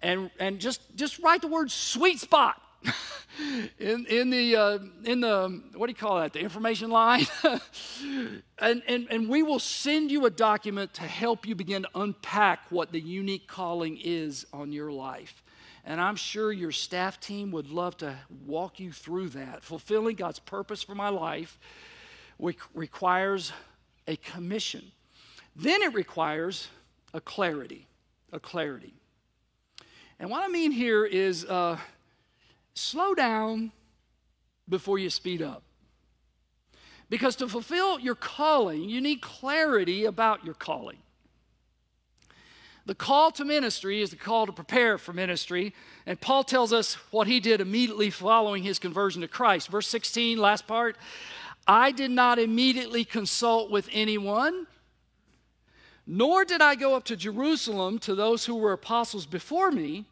[0.00, 2.62] and and just just write the word sweet spot
[3.78, 7.26] in, in, the, uh, in the, what do you call that, the information line?
[8.58, 12.60] and, and, and we will send you a document to help you begin to unpack
[12.70, 15.42] what the unique calling is on your life.
[15.84, 19.62] And I'm sure your staff team would love to walk you through that.
[19.62, 21.58] Fulfilling God's purpose for my life
[22.74, 23.52] requires
[24.08, 24.90] a commission.
[25.54, 26.68] Then it requires
[27.14, 27.86] a clarity,
[28.32, 28.94] a clarity.
[30.18, 31.78] And what I mean here is, uh,
[32.76, 33.72] slow down
[34.68, 35.62] before you speed up.
[37.08, 40.98] Because to fulfill your calling, you need clarity about your calling.
[42.84, 45.74] The call to ministry is the call to prepare for ministry.
[46.06, 49.68] And Paul tells us what he did immediately following his conversion to Christ.
[49.68, 50.96] Verse 16, last part
[51.66, 54.68] I did not immediately consult with anyone,
[56.06, 60.06] nor did I go up to Jerusalem to those who were apostles before me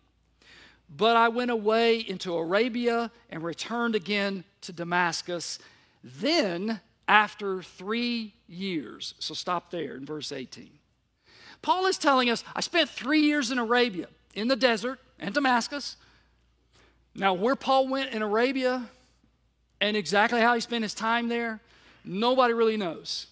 [0.88, 5.59] but I went away into Arabia and returned again to Damascus.
[6.03, 10.70] Then, after three years, so stop there in verse 18.
[11.62, 15.97] Paul is telling us, I spent three years in Arabia, in the desert, and Damascus.
[17.14, 18.88] Now, where Paul went in Arabia
[19.81, 21.61] and exactly how he spent his time there,
[22.05, 23.29] nobody really knows.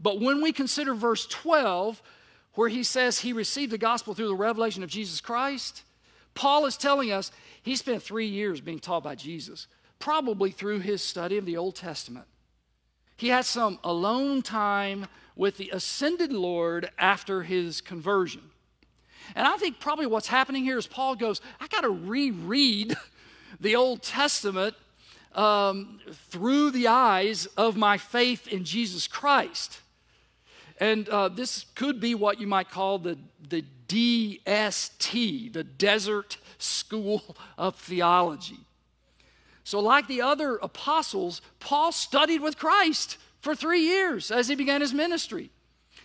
[0.00, 2.02] But when we consider verse 12,
[2.54, 5.82] where he says he received the gospel through the revelation of Jesus Christ,
[6.34, 7.30] Paul is telling us
[7.62, 9.66] he spent three years being taught by Jesus,
[9.98, 12.26] probably through his study of the Old Testament.
[13.16, 18.42] He had some alone time with the ascended Lord after his conversion.
[19.34, 22.96] And I think probably what's happening here is Paul goes, I got to reread
[23.60, 24.74] the Old Testament
[25.34, 29.80] um, through the eyes of my faith in Jesus Christ.
[30.78, 37.36] And uh, this could be what you might call the, the DST, the Desert School
[37.58, 38.60] of Theology.
[39.64, 44.80] So, like the other apostles, Paul studied with Christ for three years as he began
[44.80, 45.50] his ministry.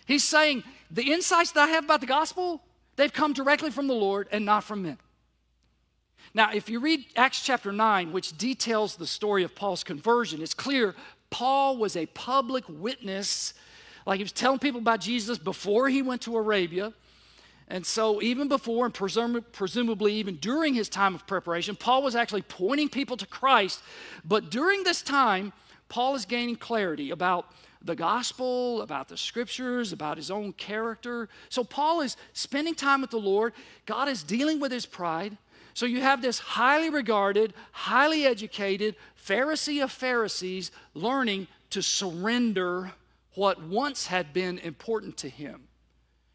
[0.06, 2.62] He's saying, The insights that I have about the gospel,
[2.96, 4.98] they've come directly from the Lord and not from men.
[6.34, 10.54] Now, if you read Acts chapter 9, which details the story of Paul's conversion, it's
[10.54, 10.94] clear
[11.30, 13.54] Paul was a public witness.
[14.08, 16.94] Like he was telling people about Jesus before he went to Arabia.
[17.68, 22.16] And so, even before and presum- presumably even during his time of preparation, Paul was
[22.16, 23.82] actually pointing people to Christ.
[24.24, 25.52] But during this time,
[25.90, 31.28] Paul is gaining clarity about the gospel, about the scriptures, about his own character.
[31.50, 33.52] So, Paul is spending time with the Lord.
[33.84, 35.36] God is dealing with his pride.
[35.74, 42.94] So, you have this highly regarded, highly educated Pharisee of Pharisees learning to surrender
[43.38, 45.68] what once had been important to him.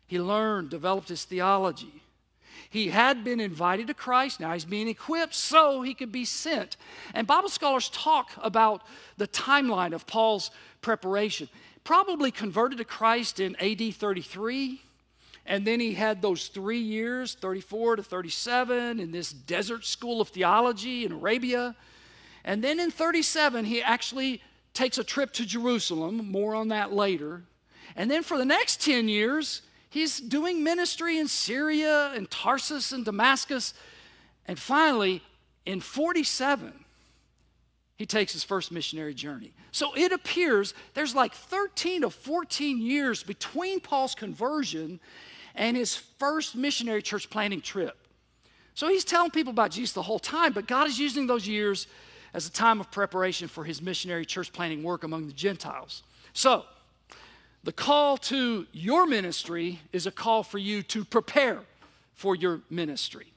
[0.07, 2.01] He learned, developed his theology.
[2.69, 4.39] He had been invited to Christ.
[4.39, 6.77] Now he's being equipped so he could be sent.
[7.13, 8.83] And Bible scholars talk about
[9.17, 10.49] the timeline of Paul's
[10.81, 11.49] preparation.
[11.83, 14.81] Probably converted to Christ in AD 33.
[15.45, 20.29] And then he had those three years, 34 to 37, in this desert school of
[20.29, 21.75] theology in Arabia.
[22.45, 24.41] And then in 37, he actually
[24.73, 26.31] takes a trip to Jerusalem.
[26.31, 27.43] More on that later.
[27.95, 29.61] And then for the next 10 years,
[29.93, 33.75] He's doing ministry in Syria and Tarsus and Damascus.
[34.47, 35.21] And finally,
[35.67, 36.73] in 47,
[37.95, 39.53] he takes his first missionary journey.
[39.71, 44.99] So it appears there's like 13 to 14 years between Paul's conversion
[45.53, 47.95] and his first missionary church planting trip.
[48.73, 51.85] So he's telling people about Jesus the whole time, but God is using those years
[52.33, 56.03] as a time of preparation for his missionary church planting work among the Gentiles.
[56.33, 56.65] So,
[57.63, 61.59] the call to your ministry is a call for you to prepare
[62.13, 63.27] for your ministry.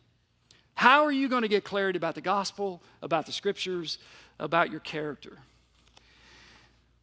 [0.75, 3.99] How are you going to get clarity about the gospel, about the scriptures,
[4.39, 5.39] about your character?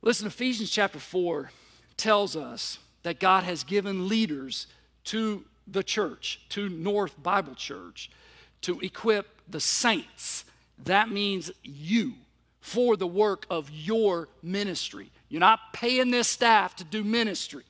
[0.01, 1.49] Listen, Ephesians chapter 4
[1.95, 4.67] tells us that God has given leaders
[5.05, 8.11] to the church, to North Bible Church,
[8.61, 10.45] to equip the saints.
[10.79, 12.13] That means you
[12.59, 15.11] for the work of your ministry.
[15.29, 17.63] You're not paying this staff to do ministry.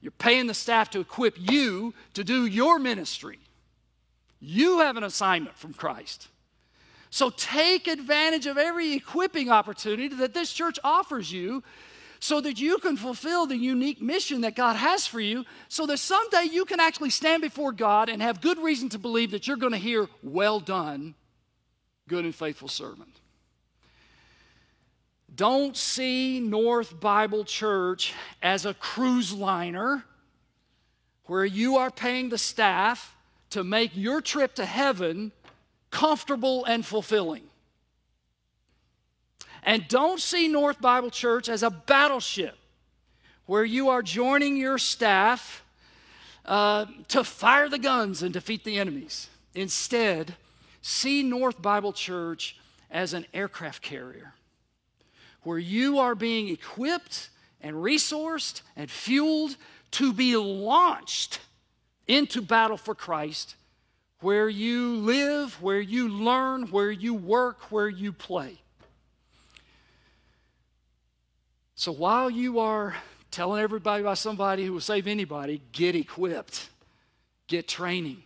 [0.00, 3.38] You're paying the staff to equip you to do your ministry.
[4.40, 6.28] You have an assignment from Christ.
[7.10, 11.64] So take advantage of every equipping opportunity that this church offers you
[12.20, 15.98] so that you can fulfill the unique mission that God has for you, so that
[15.98, 19.56] someday you can actually stand before God and have good reason to believe that you're
[19.56, 21.14] going to hear, Well done,
[22.08, 23.20] good and faithful servant.
[25.34, 30.04] Don't see North Bible Church as a cruise liner
[31.26, 33.14] where you are paying the staff
[33.50, 35.30] to make your trip to heaven
[35.90, 37.44] comfortable and fulfilling.
[39.62, 42.56] And don't see North Bible Church as a battleship
[43.46, 45.62] where you are joining your staff
[46.44, 49.28] uh, to fire the guns and defeat the enemies.
[49.54, 50.34] Instead,
[50.82, 52.56] see North Bible Church
[52.90, 54.34] as an aircraft carrier
[55.42, 59.56] where you are being equipped and resourced and fueled
[59.90, 61.40] to be launched
[62.06, 63.54] into battle for Christ,
[64.20, 68.60] where you live, where you learn, where you work, where you play.
[71.74, 72.96] So while you are
[73.30, 76.68] telling everybody about somebody who will save anybody, get equipped,
[77.46, 78.22] get training,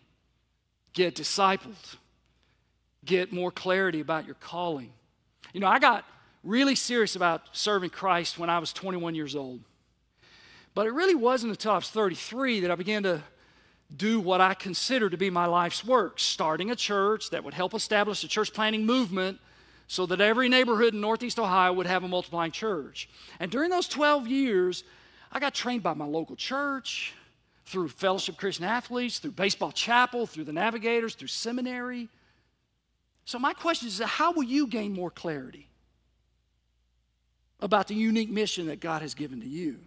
[0.94, 1.96] get discipled,
[3.04, 4.92] get more clarity about your calling.
[5.52, 6.04] You know, I got
[6.44, 9.60] really serious about serving Christ when I was 21 years old.
[10.74, 13.22] But it really wasn't until I was 33 that I began to
[13.94, 17.74] do what I consider to be my life's work, starting a church that would help
[17.74, 19.38] establish a church planting movement
[19.86, 23.10] so that every neighborhood in Northeast Ohio would have a multiplying church.
[23.38, 24.84] And during those 12 years,
[25.30, 27.12] I got trained by my local church,
[27.66, 32.08] through Fellowship Christian Athletes, through Baseball Chapel, through the Navigators, through seminary.
[33.24, 35.68] So, my question is how will you gain more clarity?
[37.62, 39.78] about the unique mission that God has given to you.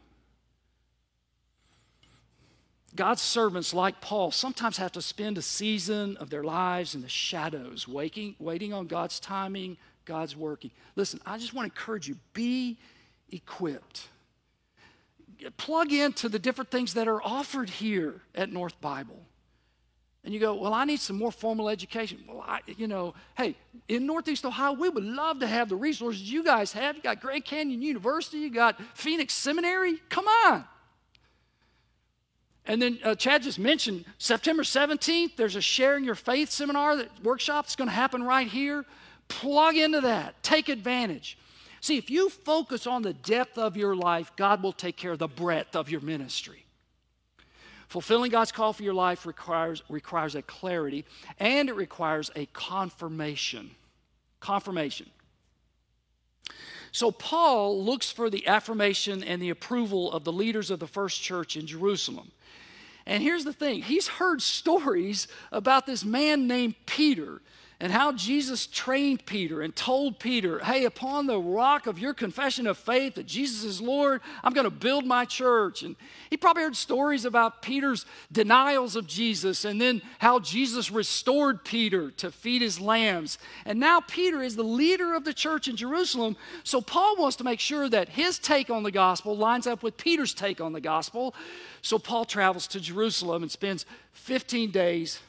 [2.96, 7.10] God's servants, like Paul, sometimes have to spend a season of their lives in the
[7.10, 9.76] shadows, waking, waiting on God's timing,
[10.06, 10.72] God's working.
[10.96, 12.78] Listen, I just want to encourage you be
[13.30, 14.08] equipped.
[15.58, 19.20] Plug into the different things that are offered here at North Bible
[20.26, 22.24] and you go, Well, I need some more formal education.
[22.28, 23.56] Well, I, you know, hey,
[23.88, 26.98] in Northeast Ohio, we would love to have the resources you guys have.
[26.98, 30.02] You got Grand Canyon University, you got Phoenix Seminary.
[30.10, 30.66] Come on.
[32.66, 37.24] And then uh, Chad just mentioned September 17th, there's a Sharing Your Faith seminar, that
[37.24, 38.86] workshop that's going to happen right here.
[39.28, 41.38] Plug into that, take advantage.
[41.82, 45.20] See, if you focus on the depth of your life, God will take care of
[45.20, 46.65] the breadth of your ministry.
[47.88, 51.06] Fulfilling God's call for your life requires, requires a clarity
[51.40, 53.72] and it requires a confirmation.
[54.40, 55.10] Confirmation.
[56.92, 61.22] So, Paul looks for the affirmation and the approval of the leaders of the first
[61.22, 62.32] church in Jerusalem.
[63.06, 67.42] And here's the thing he's heard stories about this man named Peter
[67.80, 72.68] and how Jesus trained Peter and told Peter, hey, upon the rock of your confession
[72.68, 75.84] of faith that Jesus is Lord, I'm going to build my church.
[75.84, 75.98] And
[76.30, 82.12] he probably heard stories about Peter's denials of Jesus and then how Jesus restored Peter
[82.12, 83.38] to feed his lambs.
[83.66, 86.38] And now Peter is the leader of the church in Jerusalem.
[86.64, 89.98] So Paul wants to make sure that his take on the gospel lines up with
[89.98, 91.36] Peter's take on the gospel.
[91.82, 95.20] So Paul travels to Jerusalem and spends 15 days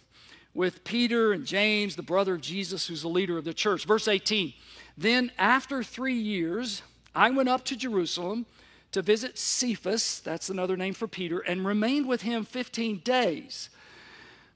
[0.57, 3.85] with Peter and James, the brother of Jesus, who's the leader of the church.
[3.85, 4.55] Verse 18
[4.97, 6.83] Then after three years,
[7.15, 8.47] I went up to Jerusalem
[8.93, 13.69] to visit Cephas, that's another name for Peter, and remained with him 15 days.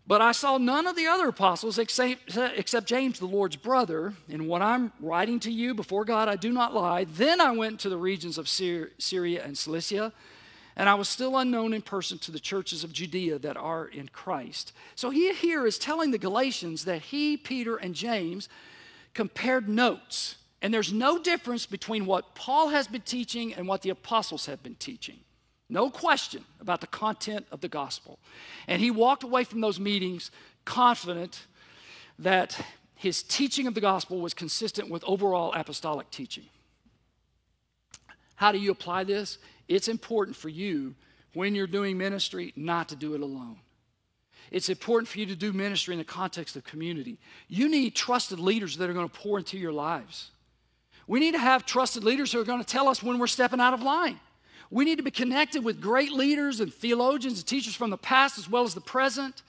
[0.06, 4.14] But I saw none of the other apostles except, except, James, the Lord's brother.
[4.28, 7.04] In what I'm writing to you before God, I do not lie.
[7.04, 10.12] Then I went to the regions of Syria and Cilicia
[10.76, 14.08] and I was still unknown in person to the churches of Judea that are in
[14.08, 14.72] Christ.
[14.94, 18.48] So he here is telling the Galatians that he, Peter, and James
[19.14, 20.36] compared notes.
[20.62, 24.62] And there's no difference between what Paul has been teaching and what the apostles have
[24.62, 25.18] been teaching.
[25.68, 28.18] No question about the content of the gospel.
[28.66, 30.30] And he walked away from those meetings
[30.64, 31.46] confident
[32.18, 32.60] that
[32.94, 36.44] his teaching of the gospel was consistent with overall apostolic teaching.
[38.34, 39.38] How do you apply this?
[39.70, 40.96] It's important for you
[41.32, 43.56] when you're doing ministry not to do it alone.
[44.50, 47.20] It's important for you to do ministry in the context of community.
[47.46, 50.32] You need trusted leaders that are going to pour into your lives.
[51.06, 53.60] We need to have trusted leaders who are going to tell us when we're stepping
[53.60, 54.18] out of line.
[54.72, 58.38] We need to be connected with great leaders and theologians and teachers from the past
[58.38, 59.42] as well as the present.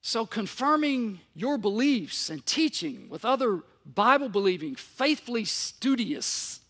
[0.00, 6.60] So, confirming your beliefs and teaching with other Bible believing, faithfully studious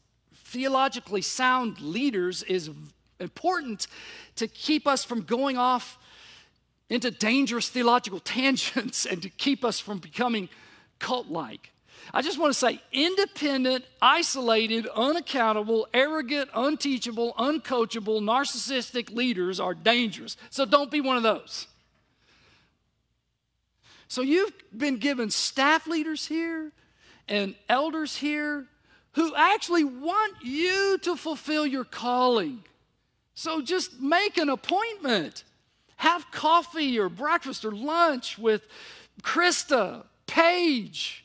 [0.49, 2.71] theologically sound leaders is
[3.21, 3.87] important
[4.37, 5.99] to keep us from going off
[6.89, 10.49] into dangerous theological tangents and to keep us from becoming
[10.99, 11.71] cult like.
[12.15, 20.39] I just want to say independent, isolated, unaccountable, arrogant, unteachable, uncoachable, narcissistic leaders are dangerous.
[20.49, 21.67] So don't be one of those.
[24.07, 26.73] So you've been given staff leaders here
[27.29, 28.67] and elders here
[29.19, 32.63] who actually want you to fulfill your calling.
[33.35, 35.43] So just make an appointment.
[35.97, 38.63] Have coffee or breakfast or lunch with
[39.23, 41.25] Krista, Paige,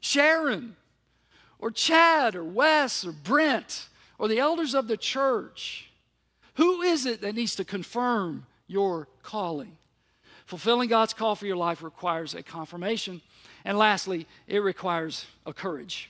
[0.00, 0.76] Sharon,
[1.58, 5.90] or Chad, or Wes, or Brent, or the elders of the church.
[6.54, 9.76] Who is it that needs to confirm your calling?
[10.46, 13.20] Fulfilling God's call for your life requires a confirmation.
[13.62, 16.08] And lastly, it requires a courage.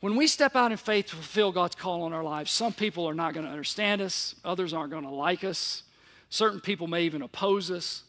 [0.00, 3.08] When we step out in faith to fulfill God's call on our lives, some people
[3.08, 5.84] are not going to understand us, others aren't going to like us,
[6.28, 8.02] certain people may even oppose us.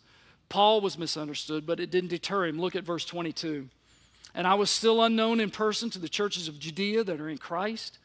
[0.49, 2.59] Paul was misunderstood, but it didn't deter him.
[2.59, 3.69] Look at verse 22.
[4.33, 7.38] And I was still unknown in person to the churches of Judea that are in
[7.38, 7.99] Christ.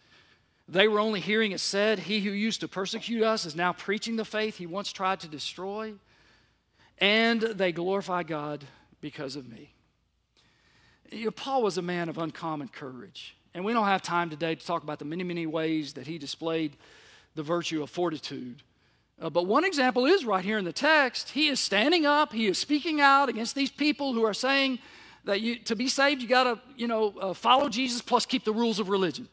[0.68, 4.16] They were only hearing it said, He who used to persecute us is now preaching
[4.16, 5.92] the faith he once tried to destroy.
[6.98, 8.64] And they glorify God
[9.00, 9.72] because of me.
[11.10, 13.36] You know, Paul was a man of uncommon courage.
[13.54, 16.18] And we don't have time today to talk about the many, many ways that he
[16.18, 16.76] displayed
[17.34, 18.62] the virtue of fortitude.
[19.20, 21.30] Uh, but one example is right here in the text.
[21.30, 24.78] He is standing up, he is speaking out against these people who are saying
[25.24, 28.44] that you, to be saved, you got to, you know, uh, follow Jesus plus keep
[28.44, 29.28] the rules of religion.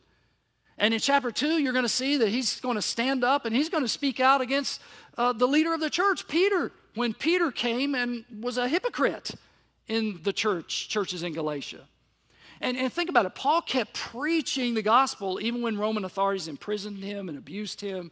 [0.77, 3.55] And in chapter two, you're going to see that he's going to stand up and
[3.55, 4.81] he's going to speak out against
[5.17, 9.31] uh, the leader of the church, Peter, when Peter came and was a hypocrite
[9.87, 11.81] in the church, churches in Galatia.
[12.61, 17.03] And, and think about it Paul kept preaching the gospel even when Roman authorities imprisoned
[17.03, 18.11] him and abused him.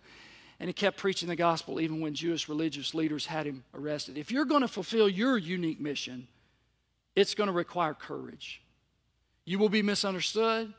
[0.59, 4.17] And he kept preaching the gospel even when Jewish religious leaders had him arrested.
[4.17, 6.27] If you're going to fulfill your unique mission,
[7.15, 8.61] it's going to require courage.
[9.45, 10.73] You will be misunderstood.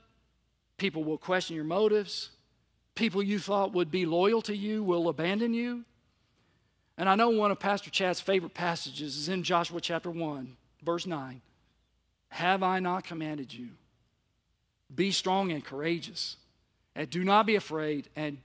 [0.79, 2.31] People will question your motives.
[2.97, 5.85] People you thought would be loyal to you will abandon you.
[6.97, 11.07] And I know one of Pastor Chad's favorite passages is in Joshua chapter 1, verse
[11.07, 11.41] 9.
[12.29, 13.69] Have I not commanded you?
[14.95, 16.37] Be strong and courageous,
[16.95, 18.39] and do not be afraid, and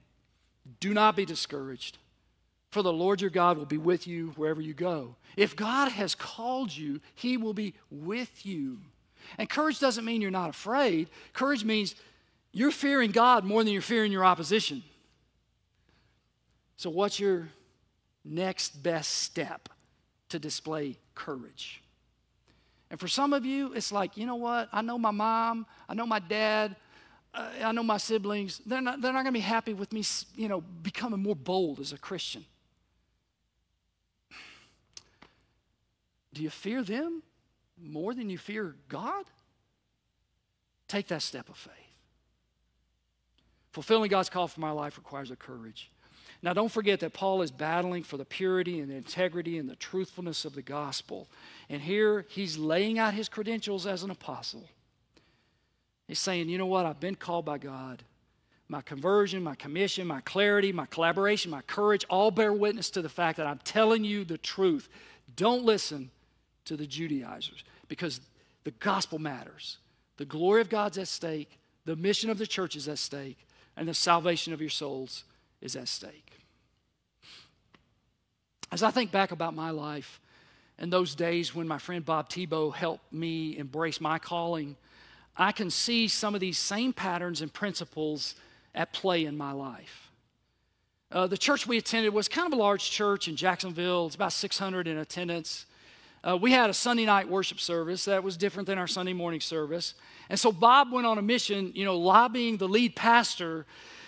[0.79, 1.97] do not be discouraged.
[2.71, 5.15] For the Lord your God will be with you wherever you go.
[5.38, 8.79] If God has called you, he will be with you.
[9.38, 11.09] And courage doesn't mean you're not afraid.
[11.34, 11.95] Courage means
[12.51, 14.84] you're fearing God more than you're fearing your opposition.
[16.77, 17.49] So, what's your
[18.25, 19.69] next best step
[20.29, 21.81] to display courage?
[22.94, 24.70] And for some of you, it's like, you know what?
[24.72, 26.76] I know my mom, I know my dad,
[27.34, 28.62] uh, I know my siblings.
[28.68, 30.04] They're not, they're not going to be happy with me,
[30.36, 32.46] you know, becoming more bold as a Christian.
[36.36, 37.24] Do you fear them
[37.82, 39.26] more than you fear God?
[40.88, 41.74] Take that step of faith.
[43.72, 45.89] Fulfilling God's call for my life requires a courage.
[46.44, 49.78] Now, don't forget that Paul is battling for the purity and the integrity and the
[49.78, 51.30] truthfulness of the gospel.
[51.70, 54.68] And here he's laying out his credentials as an apostle.
[56.06, 56.86] He's saying, you know what?
[56.86, 58.04] I've been called by God.
[58.68, 63.08] My conversion, my commission, my clarity, my collaboration, my courage all bear witness to the
[63.08, 64.89] fact that I'm telling you the truth.
[65.38, 66.12] Don't listen
[66.66, 68.20] to the Judaizers because
[68.66, 69.78] the gospel matters.
[70.18, 73.88] The glory of God's at stake, the mission of the church is at stake, and
[73.88, 75.24] the salvation of your souls
[75.62, 76.32] is at stake.
[78.74, 80.19] As I think back about my life
[80.80, 84.78] and those days when my friend Bob Tebow helped me embrace my calling,
[85.38, 88.34] I can see some of these same patterns and principles
[88.74, 90.09] at play in my life.
[91.11, 94.07] Uh, the church we attended was kind of a large church in Jacksonville.
[94.07, 95.67] It's about 600 in attendance.
[96.24, 99.39] Uh, we had a Sunday night worship service that was different than our Sunday morning
[99.39, 99.93] service.
[100.32, 103.67] And so Bob went on a mission, you know, lobbying the lead pastor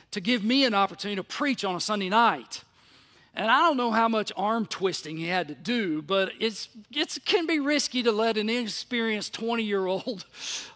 [0.10, 2.64] to give me an opportunity to preach on a Sunday night.
[3.36, 7.18] And I don't know how much arm twisting he had to do, but it's, it
[7.26, 10.26] can be risky to let an inexperienced 20 year old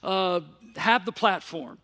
[0.04, 0.42] uh,
[0.76, 1.78] have the platform.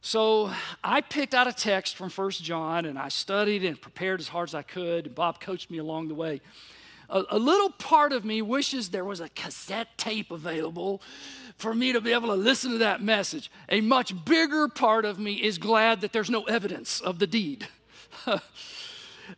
[0.00, 0.50] So
[0.82, 4.48] I picked out a text from First John and I studied and prepared as hard
[4.48, 5.06] as I could.
[5.06, 6.40] And Bob coached me along the way
[7.10, 11.02] a, a little part of me wishes there was a cassette tape available
[11.56, 13.50] for me to be able to listen to that message.
[13.68, 17.66] A much bigger part of me is glad that there's no evidence of the deed.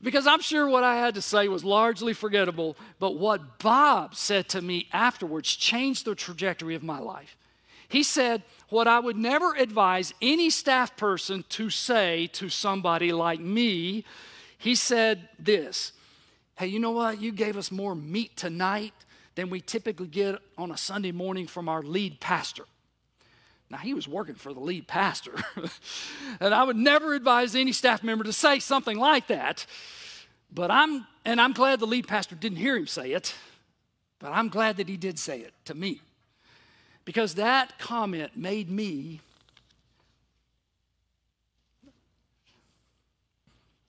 [0.02, 4.48] because I'm sure what I had to say was largely forgettable, but what Bob said
[4.50, 7.36] to me afterwards changed the trajectory of my life.
[7.88, 13.40] He said, What I would never advise any staff person to say to somebody like
[13.40, 14.04] me,
[14.58, 15.92] he said this
[16.56, 17.22] hey, you know what?
[17.22, 18.92] You gave us more meat tonight
[19.34, 22.64] than we typically get on a Sunday morning from our lead pastor.
[23.70, 25.32] Now, he was working for the lead pastor.
[26.40, 29.64] and I would never advise any staff member to say something like that.
[30.52, 33.32] But I'm, and I'm glad the lead pastor didn't hear him say it,
[34.18, 36.00] but I'm glad that he did say it to me.
[37.04, 39.20] Because that comment made me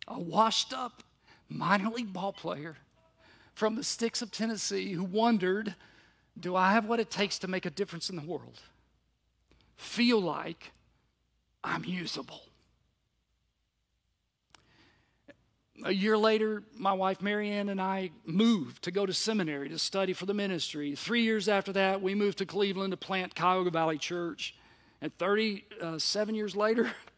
[0.07, 1.01] a washed up
[1.49, 2.77] minor league ball player
[3.55, 5.75] from the sticks of Tennessee who wondered
[6.39, 8.61] do I have what it takes to make a difference in the world?
[9.81, 10.71] Feel like
[11.63, 12.41] I'm usable.
[15.83, 20.13] A year later, my wife Marianne and I moved to go to seminary to study
[20.13, 20.95] for the ministry.
[20.95, 24.55] Three years after that, we moved to Cleveland to plant Cuyahoga Valley Church.
[25.01, 26.91] And 37 years later,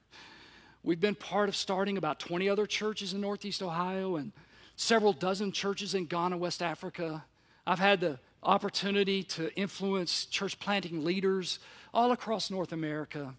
[0.86, 4.34] We've been part of starting about 20 other churches in Northeast Ohio and
[4.76, 7.24] several dozen churches in Ghana, West Africa.
[7.66, 11.59] I've had the opportunity to influence church planting leaders
[11.93, 13.33] all across North America.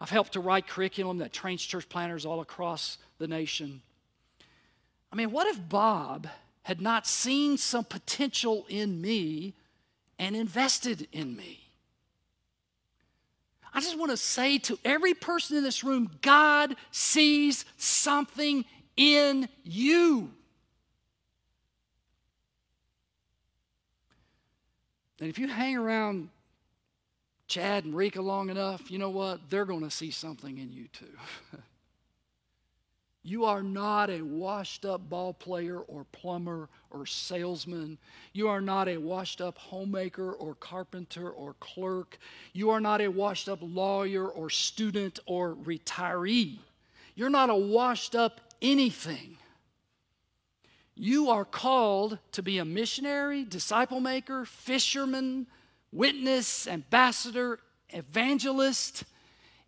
[0.00, 3.82] I've helped to write curriculum that trains church planters all across the nation.
[5.12, 6.28] I mean, what if Bob
[6.62, 9.54] had not seen some potential in me
[10.18, 11.60] and invested in me?
[13.74, 18.64] I just want to say to every person in this room God sees something
[18.96, 20.30] in you.
[25.20, 26.28] And if you hang around
[27.48, 29.50] Chad and Rika long enough, you know what?
[29.50, 31.58] They're going to see something in you too.
[33.24, 37.98] You are not a washed up ball player or plumber or salesman.
[38.32, 42.18] You are not a washed up homemaker or carpenter or clerk.
[42.52, 46.58] You are not a washed up lawyer or student or retiree.
[47.14, 49.36] You're not a washed up anything.
[50.96, 55.46] You are called to be a missionary, disciple maker, fisherman,
[55.92, 57.58] witness, ambassador,
[57.90, 59.04] evangelist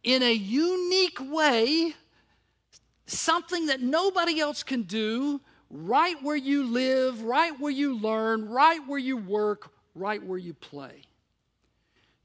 [0.03, 1.95] in a unique way
[3.07, 8.81] something that nobody else can do right where you live, right where you learn, right
[8.87, 11.03] where you work, right where you play.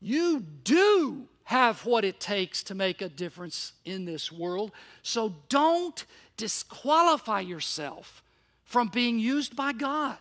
[0.01, 4.71] You do have what it takes to make a difference in this world.
[5.01, 6.05] So don't
[6.37, 8.23] disqualify yourself
[8.63, 10.17] from being used by God.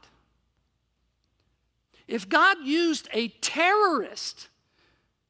[2.08, 4.48] If God used a terrorist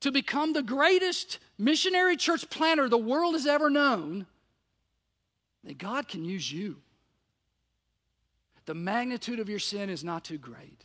[0.01, 4.27] to become the greatest missionary church planter the world has ever known,
[5.65, 6.77] then God can use you.
[8.67, 10.85] The magnitude of your sin is not too great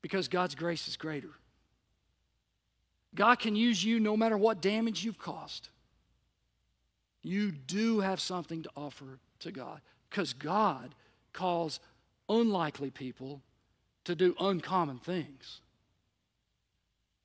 [0.00, 1.32] because God's grace is greater.
[3.14, 5.68] God can use you no matter what damage you've caused.
[7.22, 10.94] You do have something to offer to God because God
[11.32, 11.80] calls
[12.28, 13.42] unlikely people
[14.08, 15.60] to do uncommon things.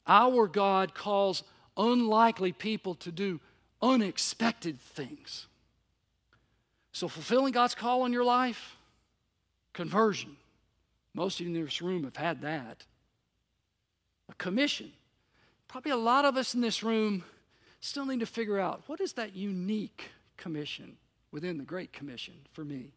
[0.06, 1.44] Our God calls
[1.78, 3.40] unlikely people to do
[3.82, 5.48] unexpected things.
[6.92, 8.76] So, fulfilling God's call on your life,
[9.72, 10.36] conversion.
[11.14, 12.84] Most of you in this room have had that.
[14.30, 14.92] A commission.
[15.70, 17.24] Probably a lot of us in this room
[17.80, 20.98] still need to figure out what is that unique commission
[21.32, 22.92] within the Great Commission for me?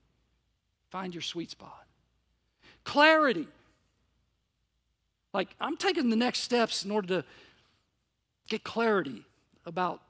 [0.90, 1.86] Find your sweet spot.
[2.82, 3.46] Clarity.
[5.36, 7.24] Like, I'm taking the next steps in order to
[8.48, 9.22] get clarity
[9.66, 10.00] about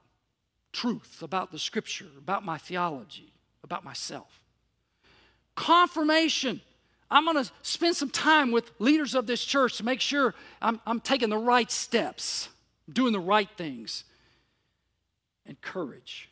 [0.71, 4.39] truth, about the scripture, about my theology, about myself.
[5.53, 6.61] Confirmation.
[7.11, 10.79] I'm going to spend some time with leaders of this church to make sure I'm,
[10.87, 12.47] I'm taking the right steps,
[12.89, 14.05] doing the right things.
[15.45, 16.29] And courage.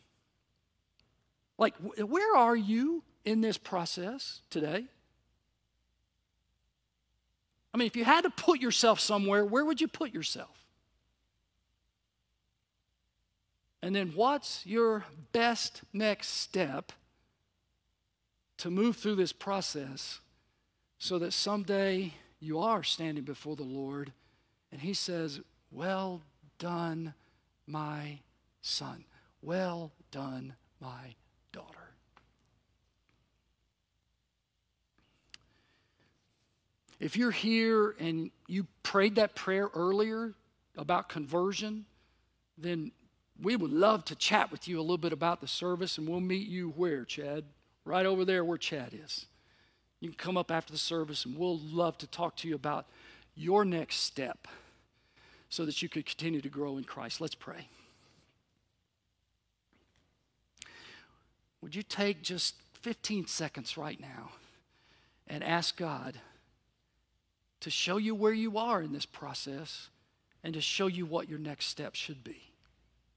[1.58, 4.86] Like, where are you in this process today?
[7.76, 10.66] I mean, if you had to put yourself somewhere, where would you put yourself?
[13.82, 15.04] And then what's your
[15.34, 16.94] best next step
[18.60, 20.22] to move through this process
[21.00, 24.14] so that someday you are standing before the Lord
[24.72, 26.22] and He says, Well
[26.58, 27.14] done,
[27.68, 28.20] my
[28.62, 29.04] son.
[29.42, 31.16] Well done, my
[31.52, 31.85] daughter.
[37.00, 40.34] If you're here and you prayed that prayer earlier
[40.78, 41.86] about conversion,
[42.58, 42.92] then
[43.42, 46.22] we would love to chat with you a little bit about the service, and we'll
[46.22, 47.44] meet you where, Chad?
[47.84, 49.26] Right over there where Chad is.
[50.00, 52.86] You can come up after the service, and we'll love to talk to you about
[53.36, 54.48] your next step
[55.50, 57.20] so that you could continue to grow in Christ.
[57.20, 57.68] Let's pray.
[61.62, 64.32] Would you take just 15 seconds right now
[65.28, 66.20] and ask God?
[67.66, 69.90] To show you where you are in this process
[70.44, 72.52] and to show you what your next step should be.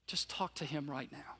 [0.07, 1.35] Just talk to Him right now.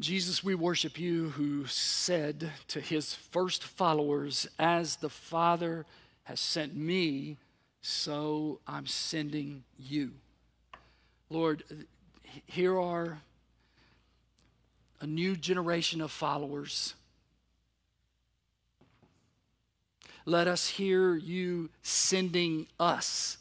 [0.00, 5.84] Jesus, we worship you who said to his first followers, As the Father
[6.24, 7.36] has sent me,
[7.82, 10.12] so I'm sending you.
[11.28, 11.64] Lord,
[12.46, 13.18] here are
[15.02, 16.94] a new generation of followers.
[20.24, 23.36] Let us hear you sending us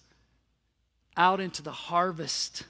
[1.15, 2.63] out into the harvest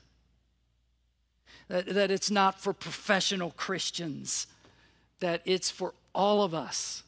[1.69, 4.47] that, that it's not for professional Christians,
[5.19, 7.03] that it's for all of us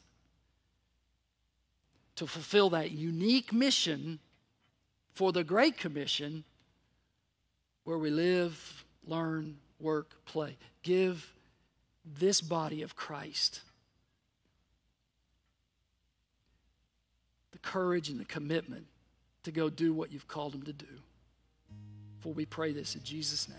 [2.16, 4.20] to fulfill that unique mission
[5.12, 6.44] for the Great Commission
[7.84, 10.56] where we live, learn, work, play.
[10.82, 11.32] Give
[12.04, 13.60] this body of Christ
[17.50, 18.86] the courage and the commitment
[19.42, 20.86] to go do what you've called them to do.
[22.20, 23.58] For we pray this in Jesus' name.